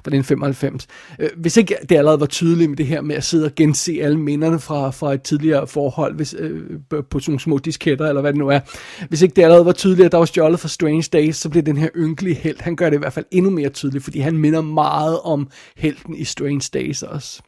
fra 0.05 0.11
den 0.11 0.25
95. 0.25 0.87
Øh, 1.19 1.29
hvis 1.37 1.57
ikke 1.57 1.77
det 1.89 1.97
allerede 1.97 2.21
var 2.21 2.27
tydeligt 2.27 2.71
med 2.71 2.77
det 2.77 2.87
her 2.87 3.01
med 3.01 3.17
at 3.17 3.25
sidde 3.25 3.45
og 3.45 3.55
gense 3.55 3.99
alle 4.03 4.19
minderne 4.19 4.59
fra, 4.59 4.91
fra 4.91 5.15
et 5.15 5.23
tidligere 5.23 5.67
forhold 5.67 6.15
hvis, 6.15 6.35
øh, 6.39 6.63
på 7.11 7.21
sådan 7.21 7.31
nogle 7.33 7.41
små 7.41 7.59
disketter, 7.59 8.09
eller 8.09 8.21
hvad 8.21 8.33
det 8.33 8.39
nu 8.39 8.49
er. 8.49 8.61
Hvis 9.09 9.23
ikke 9.23 9.35
det 9.35 9.43
allerede 9.43 9.67
var 9.67 9.73
tydeligt, 9.73 10.07
at 10.07 10.13
der 10.13 10.19
var 10.19 10.25
stjålet 10.25 10.61
fra 10.61 10.69
Strange 10.69 11.09
Days, 11.13 11.37
så 11.37 11.49
bliver 11.49 11.63
den 11.63 11.77
her 11.77 11.89
ynkelige 11.97 12.35
held, 12.35 12.57
han 12.61 12.77
gør 12.77 12.91
det 12.91 12.97
i 12.97 12.99
hvert 12.99 13.13
fald 13.13 13.27
endnu 13.31 13.51
mere 13.51 13.69
tydeligt, 13.69 14.05
fordi 14.05 14.19
han 14.19 14.37
minder 14.37 14.61
meget 14.61 15.21
om 15.21 15.49
helten 15.77 16.15
i 16.15 16.25
Strange 16.25 16.71
Days 16.75 17.03
også. 17.03 17.43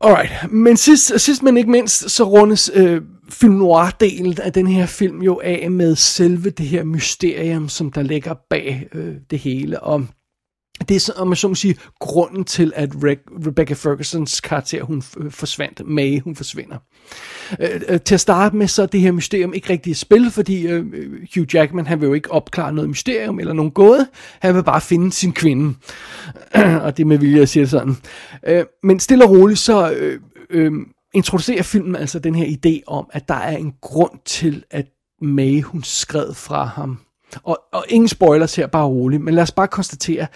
Alright, 0.00 0.52
men 0.52 0.76
sidst, 0.76 1.20
sidst 1.20 1.42
men 1.42 1.56
ikke 1.56 1.70
mindst, 1.70 2.10
så 2.10 2.24
rundes 2.24 2.70
øh, 2.74 3.02
film 3.30 3.54
noir-delen 3.54 4.40
af 4.40 4.52
den 4.52 4.66
her 4.66 4.86
film 4.86 5.22
jo 5.22 5.40
af 5.44 5.70
med 5.70 5.96
selve 5.96 6.50
det 6.50 6.66
her 6.66 6.84
mysterium, 6.84 7.68
som 7.68 7.92
der 7.92 8.02
ligger 8.02 8.34
bag 8.50 8.88
øh, 8.94 9.14
det 9.30 9.38
hele. 9.38 9.80
Og 9.80 10.06
det 10.88 10.94
er, 10.94 11.00
så, 11.00 11.12
om 11.16 11.28
man 11.28 11.36
så 11.36 11.48
må 11.48 11.54
sige, 11.54 11.76
grunden 11.98 12.44
til, 12.44 12.72
at 12.76 12.90
Re- 12.90 13.46
Rebecca 13.46 13.74
Fergusons 13.74 14.40
karakter, 14.40 14.82
hun 14.82 15.02
forsvandt. 15.30 15.86
May, 15.86 16.20
hun 16.20 16.36
forsvinder. 16.36 16.76
Øh, 17.60 17.80
øh, 17.88 18.00
til 18.00 18.14
at 18.14 18.20
starte 18.20 18.56
med, 18.56 18.68
så 18.68 18.82
er 18.82 18.86
det 18.86 19.00
her 19.00 19.12
mysterium 19.12 19.54
ikke 19.54 19.70
rigtig 19.70 19.90
et 19.90 19.96
spil, 19.96 20.30
fordi 20.30 20.66
øh, 20.66 20.86
øh 20.92 21.26
Hugh 21.34 21.54
Jackman, 21.54 21.86
han 21.86 22.00
vil 22.00 22.06
jo 22.06 22.14
ikke 22.14 22.32
opklare 22.32 22.72
noget 22.72 22.90
mysterium 22.90 23.40
eller 23.40 23.52
nogen 23.52 23.70
gåde. 23.70 24.08
Han 24.40 24.54
vil 24.54 24.62
bare 24.62 24.80
finde 24.80 25.12
sin 25.12 25.32
kvinde. 25.32 25.74
og 26.84 26.96
det 26.96 27.02
er 27.02 27.06
med 27.06 27.18
vilje 27.18 27.42
at 27.42 27.48
sige 27.48 27.60
det 27.60 27.70
sådan. 27.70 27.96
Øh, 28.46 28.64
men 28.82 29.00
stille 29.00 29.24
og 29.24 29.30
roligt, 29.30 29.58
så 29.58 29.90
øh, 29.90 30.20
øh, 30.50 30.72
introducerer 31.14 31.62
filmen 31.62 31.96
altså 31.96 32.18
den 32.18 32.34
her 32.34 32.46
idé 32.46 32.82
om, 32.86 33.06
at 33.12 33.28
der 33.28 33.34
er 33.34 33.56
en 33.56 33.72
grund 33.80 34.18
til, 34.24 34.64
at 34.70 34.86
May, 35.22 35.62
hun 35.62 35.82
skred 35.82 36.34
fra 36.34 36.64
ham 36.64 36.98
og, 37.42 37.58
og 37.72 37.84
ingen 37.88 38.08
spoilers 38.08 38.56
her, 38.56 38.66
bare 38.66 38.86
roligt, 38.86 39.22
men 39.22 39.34
lad 39.34 39.42
os 39.42 39.52
bare 39.52 39.68
konstatere, 39.68 40.26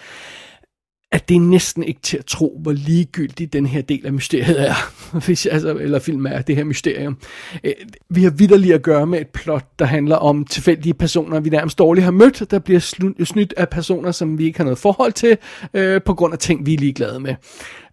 at 1.13 1.29
det 1.29 1.35
er 1.35 1.39
næsten 1.39 1.83
ikke 1.83 2.01
til 2.01 2.17
at 2.17 2.25
tro, 2.25 2.59
hvor 2.61 2.71
ligegyldig 2.71 3.53
den 3.53 3.65
her 3.65 3.81
del 3.81 4.05
af 4.05 4.13
mysteriet 4.13 4.69
er, 4.69 4.73
hvis, 5.25 5.45
altså, 5.45 5.77
eller 5.77 5.99
film 5.99 6.25
er, 6.25 6.41
det 6.41 6.55
her 6.55 6.63
mysterium. 6.63 7.17
Øh, 7.63 7.73
vi 8.09 8.23
har 8.23 8.29
vidderligt 8.29 8.73
at 8.73 8.81
gøre 8.81 9.07
med 9.07 9.21
et 9.21 9.27
plot, 9.27 9.65
der 9.79 9.85
handler 9.85 10.15
om 10.15 10.45
tilfældige 10.45 10.93
personer, 10.93 11.39
vi 11.39 11.49
nærmest 11.49 11.77
dårligt 11.77 12.03
har 12.03 12.11
mødt, 12.11 12.51
der 12.51 12.59
bliver 12.59 12.79
snydt 13.23 13.53
af 13.57 13.69
personer, 13.69 14.11
som 14.11 14.37
vi 14.37 14.45
ikke 14.45 14.59
har 14.59 14.63
noget 14.63 14.77
forhold 14.77 15.11
til, 15.11 15.37
øh, 15.73 16.01
på 16.01 16.13
grund 16.13 16.33
af 16.33 16.39
ting, 16.39 16.65
vi 16.65 16.73
er 16.73 16.77
ligeglade 16.77 17.19
med. 17.19 17.35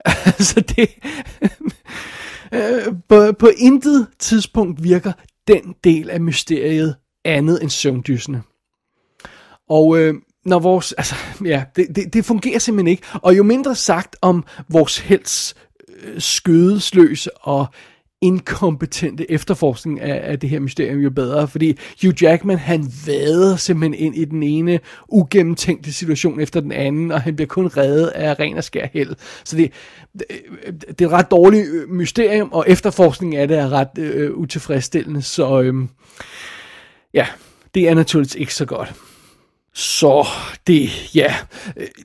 altså 0.26 0.60
det... 0.60 0.88
øh, 2.54 2.94
på, 3.08 3.32
på 3.32 3.50
intet 3.58 4.06
tidspunkt 4.18 4.84
virker 4.84 5.12
den 5.48 5.74
del 5.84 6.10
af 6.10 6.20
mysteriet 6.20 6.96
andet 7.24 7.62
end 7.62 7.70
søvndysende. 7.70 8.42
Og 9.68 9.98
øh, 9.98 10.14
når 10.44 10.58
vores, 10.58 10.92
altså, 10.92 11.14
ja, 11.44 11.64
det, 11.76 11.86
det, 11.94 12.14
det 12.14 12.24
fungerer 12.24 12.58
simpelthen 12.58 12.90
ikke. 12.90 13.02
Og 13.14 13.36
jo 13.36 13.42
mindre 13.42 13.74
sagt 13.74 14.16
om 14.22 14.44
vores 14.68 14.98
helts 14.98 15.54
øh, 15.88 16.20
skødesløse 16.20 17.36
og 17.36 17.66
inkompetente 18.22 19.30
efterforskning 19.30 20.00
af, 20.00 20.30
af 20.30 20.38
det 20.38 20.50
her 20.50 20.60
mysterium, 20.60 20.98
jo 20.98 21.10
bedre. 21.10 21.48
Fordi 21.48 21.78
Hugh 22.02 22.22
Jackman, 22.22 22.58
han 22.58 22.92
vader 23.06 23.56
simpelthen 23.56 23.94
ind 23.94 24.16
i 24.16 24.24
den 24.24 24.42
ene 24.42 24.80
ugennemtænkte 25.08 25.92
situation 25.92 26.40
efter 26.40 26.60
den 26.60 26.72
anden, 26.72 27.12
og 27.12 27.22
han 27.22 27.36
bliver 27.36 27.48
kun 27.48 27.66
reddet 27.66 28.06
af 28.06 28.38
ren 28.40 28.56
og 28.56 28.64
skær 28.64 28.86
held. 28.92 29.16
Så 29.44 29.56
det, 29.56 29.72
det, 30.12 30.24
øh, 30.66 30.72
det 30.72 31.00
er 31.00 31.06
et 31.06 31.12
ret 31.12 31.30
dårligt 31.30 31.68
øh, 31.68 31.88
mysterium, 31.90 32.52
og 32.52 32.64
efterforskningen 32.68 33.40
af 33.40 33.48
det 33.48 33.58
er 33.58 33.72
ret 33.72 33.98
øh, 33.98 34.32
utilfredsstillende. 34.32 35.22
Så 35.22 35.60
øh, 35.60 35.74
ja, 37.14 37.26
det 37.74 37.88
er 37.88 37.94
naturligvis 37.94 38.34
ikke 38.34 38.54
så 38.54 38.64
godt. 38.64 38.94
Så 39.80 40.26
det, 40.66 41.14
ja. 41.14 41.36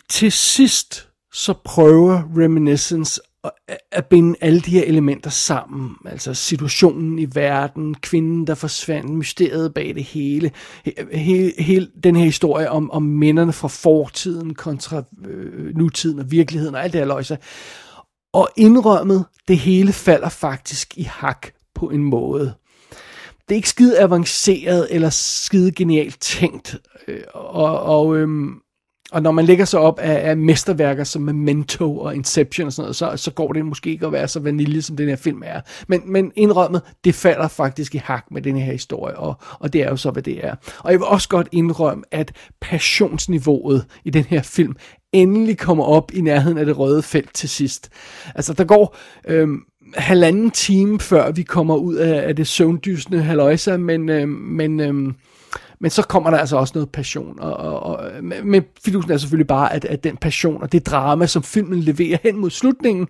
Til 0.09 0.31
sidst, 0.31 1.09
så 1.33 1.53
prøver 1.63 2.23
Reminiscence 2.37 3.21
at 3.91 4.05
binde 4.05 4.35
alle 4.41 4.59
de 4.61 4.71
her 4.71 4.83
elementer 4.83 5.29
sammen. 5.29 5.95
Altså 6.05 6.33
situationen 6.33 7.19
i 7.19 7.27
verden, 7.33 7.95
kvinden, 7.95 8.47
der 8.47 8.55
forsvandt, 8.55 9.11
mysteriet 9.11 9.73
bag 9.73 9.95
det 9.95 10.03
hele. 10.03 10.51
Hele, 11.11 11.53
hele 11.59 11.87
den 12.03 12.15
her 12.15 12.23
historie 12.23 12.69
om, 12.69 12.91
om 12.91 13.03
minderne 13.03 13.53
fra 13.53 13.67
fortiden 13.67 14.53
kontra 14.53 15.03
øh, 15.25 15.75
nutiden 15.75 16.19
og 16.19 16.31
virkeligheden 16.31 16.75
og 16.75 16.83
alt 16.83 16.93
det 16.93 17.01
her 17.01 17.07
løjse. 17.07 17.37
Og 18.33 18.49
indrømmet, 18.57 19.25
det 19.47 19.57
hele 19.57 19.93
falder 19.93 20.29
faktisk 20.29 20.97
i 20.97 21.03
hak 21.03 21.47
på 21.75 21.89
en 21.89 22.03
måde 22.03 22.53
det 23.49 23.55
er 23.55 23.55
ikke 23.55 23.69
skide 23.69 23.99
avanceret 23.99 24.87
eller 24.91 25.09
skide 25.09 25.71
genialt 25.71 26.21
tænkt. 26.21 26.77
Øh, 27.07 27.21
og, 27.33 27.79
og, 27.79 28.17
øhm, 28.17 28.59
og 29.11 29.21
når 29.21 29.31
man 29.31 29.45
lægger 29.45 29.65
sig 29.65 29.79
op 29.79 29.99
af, 29.99 30.29
af 30.29 30.37
mesterværker 30.37 31.03
som 31.03 31.21
Memento 31.21 31.99
og 31.99 32.15
Inception 32.15 32.67
og 32.67 32.73
sådan 32.73 32.83
noget, 32.83 32.95
så, 32.95 33.17
så 33.17 33.31
går 33.31 33.53
det 33.53 33.65
måske 33.65 33.89
ikke 33.89 34.05
at 34.05 34.11
være 34.11 34.27
så 34.27 34.39
vanilje, 34.39 34.81
som 34.81 34.97
den 34.97 35.09
her 35.09 35.15
film 35.15 35.41
er. 35.45 35.61
Men, 35.87 36.01
men 36.05 36.31
indrømmet, 36.35 36.81
det 37.03 37.15
falder 37.15 37.47
faktisk 37.47 37.95
i 37.95 37.97
hak 37.97 38.25
med 38.31 38.41
den 38.41 38.57
her 38.57 38.71
historie, 38.71 39.17
og, 39.17 39.35
og 39.59 39.73
det 39.73 39.81
er 39.81 39.89
jo 39.89 39.97
så, 39.97 40.11
hvad 40.11 40.23
det 40.23 40.45
er. 40.45 40.55
Og 40.79 40.91
jeg 40.91 40.99
vil 40.99 41.07
også 41.07 41.29
godt 41.29 41.47
indrømme, 41.51 42.03
at 42.11 42.31
passionsniveauet 42.61 43.85
i 44.05 44.09
den 44.09 44.23
her 44.23 44.41
film 44.41 44.75
endelig 45.13 45.57
kommer 45.57 45.83
op 45.83 46.11
i 46.13 46.21
nærheden 46.21 46.57
af 46.57 46.65
det 46.65 46.77
røde 46.77 47.01
felt 47.01 47.33
til 47.33 47.49
sidst. 47.49 47.89
Altså, 48.35 48.53
der 48.53 48.63
går... 48.63 48.97
Øhm, 49.27 49.59
halvanden 49.93 50.51
time, 50.51 50.99
før 50.99 51.31
vi 51.31 51.43
kommer 51.43 51.75
ud 51.75 51.95
af, 51.95 52.27
af 52.27 52.35
det 52.35 52.47
søvndysende 52.47 53.21
haløjsa, 53.21 53.77
men, 53.77 54.09
øh, 54.09 54.27
men, 54.29 54.79
øh, 54.79 55.13
men 55.79 55.91
så 55.91 56.01
kommer 56.01 56.29
der 56.29 56.37
altså 56.37 56.57
også 56.57 56.71
noget 56.75 56.89
passion, 56.89 57.39
og, 57.39 57.53
og, 57.53 57.79
og 57.79 58.23
men 58.43 58.63
fidusen 58.85 59.11
er 59.11 59.17
selvfølgelig 59.17 59.47
bare, 59.47 59.73
at, 59.73 59.85
at 59.85 60.03
den 60.03 60.17
passion 60.17 60.61
og 60.61 60.71
det 60.71 60.85
drama, 60.85 61.27
som 61.27 61.43
filmen 61.43 61.79
leverer 61.79 62.17
hen 62.23 62.37
mod 62.37 62.49
slutningen, 62.49 63.07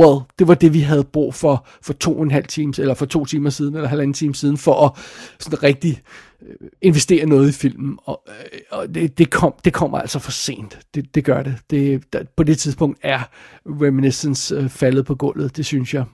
well, 0.00 0.20
det 0.38 0.48
var 0.48 0.54
det, 0.54 0.74
vi 0.74 0.80
havde 0.80 1.04
brug 1.04 1.34
for 1.34 1.66
for 1.82 1.92
to 1.92 2.16
og 2.16 2.22
en 2.22 2.30
halv 2.30 2.46
time, 2.46 2.72
eller 2.78 2.94
for 2.94 3.06
to 3.06 3.24
timer 3.24 3.50
siden, 3.50 3.74
eller 3.74 3.88
halvanden 3.88 4.14
time 4.14 4.34
siden, 4.34 4.56
for 4.56 4.86
at 4.86 4.92
sådan 5.38 5.62
rigtig 5.62 5.90
øh, 5.90 6.25
Øh, 6.42 6.68
investere 6.82 7.26
noget 7.26 7.48
i 7.48 7.52
filmen, 7.52 7.98
og, 8.04 8.22
øh, 8.28 8.60
og 8.70 8.94
det, 8.94 9.18
det, 9.18 9.30
kom, 9.30 9.54
det 9.64 9.72
kommer 9.72 9.98
altså 9.98 10.18
for 10.18 10.30
sent. 10.30 10.78
Det, 10.94 11.14
det 11.14 11.24
gør 11.24 11.42
det. 11.42 11.54
det 11.70 12.12
der, 12.12 12.22
på 12.36 12.42
det 12.42 12.58
tidspunkt 12.58 12.98
er 13.02 13.20
Reminiscence 13.66 14.54
øh, 14.54 14.68
faldet 14.68 15.06
på 15.06 15.14
gulvet, 15.14 15.56
det 15.56 15.66
synes 15.66 15.94
jeg. 15.94 16.04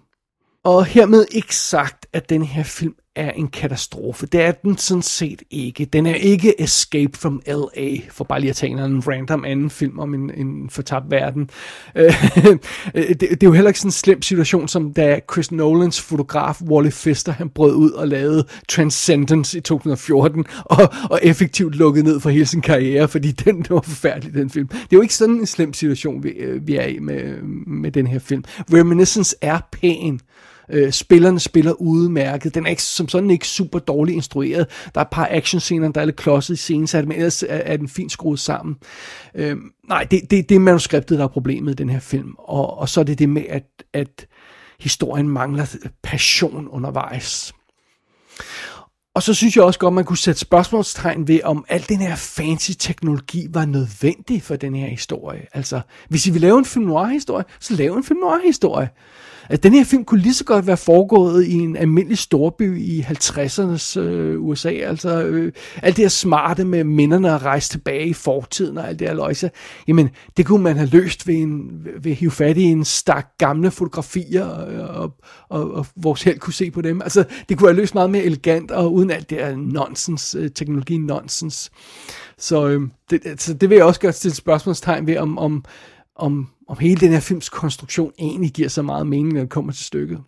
Og 0.64 0.84
hermed 0.84 1.26
ikke 1.30 1.56
sagt, 1.56 2.06
at 2.12 2.28
den 2.30 2.42
her 2.42 2.62
film 2.62 2.94
er 3.16 3.30
en 3.30 3.48
katastrofe. 3.48 4.26
Det 4.26 4.42
er 4.42 4.52
den 4.52 4.78
sådan 4.78 5.02
set 5.02 5.42
ikke. 5.50 5.84
Den 5.84 6.06
er 6.06 6.14
ikke 6.14 6.62
Escape 6.62 7.18
from 7.18 7.42
L.A., 7.46 7.96
for 8.10 8.24
bare 8.24 8.40
lige 8.40 8.50
at 8.50 8.56
tage 8.56 8.72
en 8.72 9.08
random 9.08 9.44
anden 9.44 9.70
film 9.70 9.98
om 9.98 10.14
en, 10.14 10.30
en 10.34 10.70
fortabt 10.70 11.10
verden. 11.10 11.50
Øh, 12.94 13.08
det, 13.08 13.20
det 13.20 13.42
er 13.42 13.46
jo 13.46 13.52
heller 13.52 13.68
ikke 13.68 13.80
sådan 13.80 13.88
en 13.88 13.92
slem 13.92 14.22
situation, 14.22 14.68
som 14.68 14.92
da 14.92 15.20
Chris 15.32 15.52
Nolans 15.52 16.00
fotograf 16.00 16.62
Wally 16.62 16.90
Fister, 16.90 17.32
han 17.32 17.48
brød 17.48 17.74
ud 17.74 17.90
og 17.90 18.08
lavede 18.08 18.46
Transcendence 18.68 19.58
i 19.58 19.60
2014, 19.60 20.44
og, 20.64 20.92
og 21.10 21.20
effektivt 21.22 21.74
lukkede 21.74 22.04
ned 22.04 22.20
for 22.20 22.30
hele 22.30 22.46
sin 22.46 22.60
karriere, 22.60 23.08
fordi 23.08 23.32
den, 23.32 23.56
den 23.56 23.66
var 23.70 23.80
forfærdelig, 23.80 24.34
den 24.34 24.50
film. 24.50 24.68
Det 24.68 24.82
er 24.82 24.86
jo 24.92 25.00
ikke 25.00 25.14
sådan 25.14 25.34
en 25.34 25.46
slem 25.46 25.72
situation, 25.72 26.24
vi, 26.24 26.28
øh, 26.28 26.66
vi 26.66 26.76
er 26.76 26.86
i 26.86 26.98
med, 26.98 27.42
med 27.66 27.92
den 27.92 28.06
her 28.06 28.18
film. 28.18 28.44
Reminiscence 28.72 29.36
er 29.40 29.58
pæn, 29.72 30.14
Øh, 30.14 30.51
Øh, 30.68 30.92
spillerne 30.92 31.40
spiller 31.40 31.72
udmærket. 31.72 32.54
Den 32.54 32.66
er 32.66 32.70
ikke, 32.70 32.82
som 32.82 33.08
sådan 33.08 33.30
ikke 33.30 33.48
super 33.48 33.78
dårligt 33.78 34.16
instrueret. 34.16 34.66
Der 34.94 35.00
er 35.00 35.04
et 35.04 35.10
par 35.10 35.28
actionscener, 35.30 35.92
der 35.92 36.00
er 36.00 36.04
lidt 36.04 36.16
klodset 36.16 36.54
i 36.54 36.56
scenen, 36.56 37.08
men 37.08 37.12
ellers 37.12 37.42
er, 37.42 37.46
er 37.48 37.76
den 37.76 37.88
fint 37.88 38.12
skruet 38.12 38.40
sammen. 38.40 38.76
Øh, 39.34 39.56
nej, 39.88 40.04
det, 40.04 40.20
det, 40.30 40.48
det 40.48 40.54
er 40.54 40.58
manuskriptet, 40.58 41.18
der 41.18 41.24
er 41.24 41.28
problemet 41.28 41.72
i 41.72 41.74
den 41.74 41.88
her 41.88 42.00
film. 42.00 42.34
Og, 42.38 42.78
og 42.78 42.88
så 42.88 43.00
er 43.00 43.04
det 43.04 43.18
det 43.18 43.28
med, 43.28 43.44
at, 43.48 43.64
at 43.92 44.26
historien 44.80 45.28
mangler 45.28 45.76
passion 46.02 46.68
undervejs. 46.68 47.52
Og 49.14 49.22
så 49.22 49.34
synes 49.34 49.56
jeg 49.56 49.64
også 49.64 49.78
godt, 49.78 49.94
man 49.94 50.04
kunne 50.04 50.18
sætte 50.18 50.40
spørgsmålstegn 50.40 51.28
ved, 51.28 51.40
om 51.44 51.64
al 51.68 51.84
den 51.88 51.98
her 51.98 52.16
fancy 52.16 52.70
teknologi 52.78 53.46
var 53.50 53.64
nødvendig 53.64 54.42
for 54.42 54.56
den 54.56 54.74
her 54.74 54.86
historie. 54.86 55.46
Altså, 55.52 55.80
hvis 56.08 56.26
I 56.26 56.30
vil 56.30 56.40
lave 56.40 56.58
en 56.58 56.64
film 56.64 56.84
noir-historie, 56.84 57.44
så 57.60 57.74
lav 57.74 57.94
en 57.94 58.04
film 58.04 58.20
noir-historie 58.20 58.88
at 59.48 59.62
den 59.62 59.72
her 59.72 59.84
film 59.84 60.04
kunne 60.04 60.20
lige 60.20 60.34
så 60.34 60.44
godt 60.44 60.66
være 60.66 60.76
foregået 60.76 61.44
i 61.44 61.54
en 61.54 61.76
almindelig 61.76 62.18
storby 62.18 62.78
i 62.78 63.00
50'ernes 63.00 64.00
øh, 64.00 64.40
USA. 64.40 64.68
Altså 64.68 65.22
øh, 65.22 65.52
alt 65.82 65.96
det 65.96 66.04
her 66.04 66.08
smarte 66.08 66.64
med 66.64 66.84
minderne 66.84 67.34
at 67.34 67.42
rejse 67.42 67.70
tilbage 67.70 68.06
i 68.06 68.12
fortiden 68.12 68.78
og 68.78 68.88
alt 68.88 68.98
det 68.98 69.08
her 69.08 69.14
løjse. 69.14 69.50
Jamen, 69.88 70.10
det 70.36 70.46
kunne 70.46 70.62
man 70.62 70.76
have 70.76 70.88
løst 70.88 71.26
ved, 71.26 71.34
en, 71.34 71.86
ved 72.00 72.10
at 72.10 72.16
hive 72.16 72.30
fat 72.30 72.56
i 72.56 72.62
en 72.62 72.84
stak 72.84 73.28
gamle 73.38 73.70
fotografier, 73.70 74.44
og, 74.44 74.88
og, 74.88 75.14
og, 75.48 75.74
og 75.74 75.86
vores 75.96 76.22
held 76.22 76.38
kunne 76.38 76.52
se 76.52 76.70
på 76.70 76.80
dem. 76.80 77.02
Altså, 77.02 77.24
det 77.48 77.58
kunne 77.58 77.68
have 77.68 77.76
løst 77.76 77.94
meget 77.94 78.10
mere 78.10 78.24
elegant 78.24 78.70
og 78.70 78.92
uden 78.92 79.10
alt 79.10 79.30
det 79.30 79.38
her 79.38 79.56
nonsens, 79.56 80.36
øh, 80.38 80.50
teknologi 80.50 80.98
nonsens. 80.98 81.70
Så, 82.38 82.68
øh, 82.68 82.82
det, 83.10 83.20
altså, 83.26 83.54
det 83.54 83.70
vil 83.70 83.76
jeg 83.76 83.84
også 83.84 84.00
gøre 84.00 84.12
til 84.12 84.28
et 84.28 84.36
spørgsmålstegn 84.36 85.06
ved, 85.06 85.16
om, 85.16 85.38
om 85.38 85.64
om, 86.16 86.48
om 86.68 86.78
hele 86.78 87.00
den 87.00 87.12
her 87.12 87.20
films 87.20 87.48
konstruktion 87.48 88.12
egentlig 88.18 88.50
giver 88.50 88.68
så 88.68 88.82
meget 88.82 89.06
mening, 89.06 89.32
når 89.32 89.40
det 89.40 89.50
kommer 89.50 89.72
til 89.72 89.84
stykket. 89.84 90.20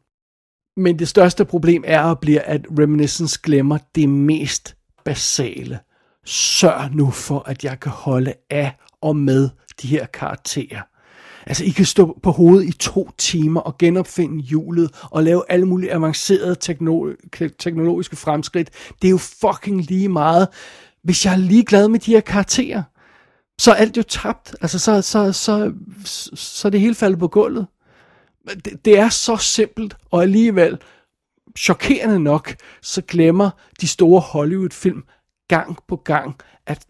Men 0.77 0.99
det 0.99 1.09
største 1.09 1.45
problem 1.45 1.85
er 1.87 2.03
og 2.03 2.19
bliver, 2.19 2.41
at 2.41 2.67
Reminiscence 2.79 3.41
glemmer 3.43 3.79
det 3.95 4.09
mest 4.09 4.77
basale. 5.05 5.79
Sørg 6.25 6.95
nu 6.95 7.11
for, 7.11 7.43
at 7.47 7.65
jeg 7.65 7.81
kan 7.81 7.93
holde 7.93 8.35
af 8.51 8.77
og 9.01 9.17
med 9.17 9.49
de 9.83 9.89
her 9.89 10.07
karakterer. 10.07 10.83
Altså, 11.47 11.65
I 11.65 11.69
kan 11.69 11.85
stå 11.85 12.19
på 12.23 12.31
hovedet 12.31 12.69
i 12.69 12.73
to 12.73 13.11
timer 13.19 13.61
og 13.61 13.79
genopfinde 13.79 14.43
hjulet 14.43 14.91
og 15.11 15.23
lave 15.23 15.43
alle 15.49 15.67
mulige 15.67 15.93
avancerede 15.93 16.57
teknolo- 16.65 17.49
teknologiske 17.59 18.17
fremskridt. 18.17 18.71
Det 19.03 19.09
er 19.09 19.11
jo 19.11 19.19
fucking 19.19 19.83
lige 19.83 20.09
meget, 20.09 20.49
hvis 21.03 21.25
jeg 21.25 21.33
er 21.33 21.39
ligeglad 21.39 21.89
med 21.89 22.01
de 22.01 22.11
her 22.11 22.21
karakterer 22.21 22.83
så 23.59 23.71
er 23.71 23.75
alt 23.75 23.97
jo 23.97 24.03
tabt. 24.03 24.57
Altså, 24.61 24.79
så, 24.79 25.03
så, 25.03 25.33
så, 25.33 25.73
så, 26.05 26.31
så 26.37 26.69
er 26.69 26.71
det 26.71 26.81
hele 26.81 26.95
faldet 26.95 27.19
på 27.19 27.29
gulvet. 27.29 27.67
Det, 28.65 28.85
det 28.85 28.99
er 28.99 29.09
så 29.09 29.37
simpelt, 29.37 29.97
og 30.11 30.23
alligevel 30.23 30.79
chokerende 31.59 32.21
nok, 32.21 32.57
så 32.83 33.03
glemmer 33.03 33.51
de 33.81 33.89
store 33.89 34.21
Hollywood-film 34.21 35.05
gang 35.49 35.79
på 35.89 35.97
gang, 35.97 36.37
at 36.67 36.87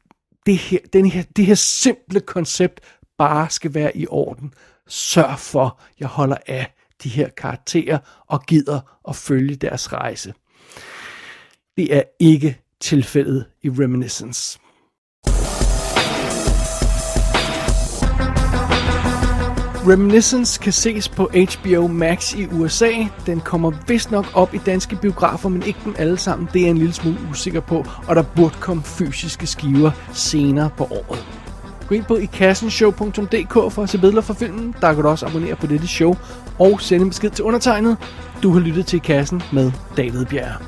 det 0.46 0.58
her, 0.58 0.78
den 0.92 1.06
her, 1.06 1.22
det 1.36 1.46
her 1.46 1.54
simple 1.54 2.20
koncept 2.20 2.80
bare 3.18 3.50
skal 3.50 3.74
være 3.74 3.96
i 3.96 4.06
orden. 4.06 4.54
Sørg 4.88 5.38
for, 5.38 5.80
jeg 6.00 6.08
holder 6.08 6.36
af 6.46 6.74
de 7.02 7.08
her 7.08 7.28
karakterer 7.28 7.98
og 8.26 8.42
gider 8.46 8.80
at 9.08 9.16
følge 9.16 9.56
deres 9.56 9.92
rejse. 9.92 10.34
Det 11.76 11.96
er 11.96 12.02
ikke 12.20 12.60
tilfældet 12.80 13.46
i 13.62 13.68
Reminiscence. 13.68 14.58
Reminiscence 19.86 20.60
kan 20.60 20.72
ses 20.72 21.08
på 21.08 21.30
HBO 21.32 21.86
Max 21.86 22.34
i 22.34 22.46
USA. 22.46 22.90
Den 23.26 23.40
kommer 23.40 23.72
vist 23.88 24.10
nok 24.10 24.26
op 24.34 24.54
i 24.54 24.58
danske 24.58 24.96
biografer, 24.96 25.48
men 25.48 25.62
ikke 25.62 25.78
dem 25.84 25.94
alle 25.98 26.18
sammen. 26.18 26.48
Det 26.52 26.60
er 26.60 26.64
jeg 26.64 26.70
en 26.70 26.78
lille 26.78 26.94
smule 26.94 27.18
usikker 27.30 27.60
på, 27.60 27.86
og 28.08 28.16
der 28.16 28.22
burde 28.36 28.54
komme 28.60 28.82
fysiske 28.82 29.46
skiver 29.46 29.90
senere 30.12 30.70
på 30.76 30.84
året. 30.84 31.26
Gå 31.88 31.94
ind 31.94 32.04
på 32.04 32.16
ikassenshow.dk 32.16 33.52
for 33.72 33.82
at 33.82 33.88
se 33.88 33.98
billeder 33.98 34.22
fra 34.22 34.34
filmen. 34.34 34.74
Der 34.80 34.94
kan 34.94 35.02
du 35.02 35.08
også 35.08 35.26
abonnere 35.26 35.56
på 35.56 35.66
dette 35.66 35.86
show 35.86 36.16
og 36.58 36.80
sende 36.80 37.02
en 37.02 37.10
besked 37.10 37.30
til 37.30 37.44
undertegnet. 37.44 37.96
Du 38.42 38.52
har 38.52 38.60
lyttet 38.60 38.86
til 38.86 38.96
I 38.96 39.00
Kassen 39.00 39.42
med 39.52 39.72
David 39.96 40.24
Bjerg. 40.24 40.60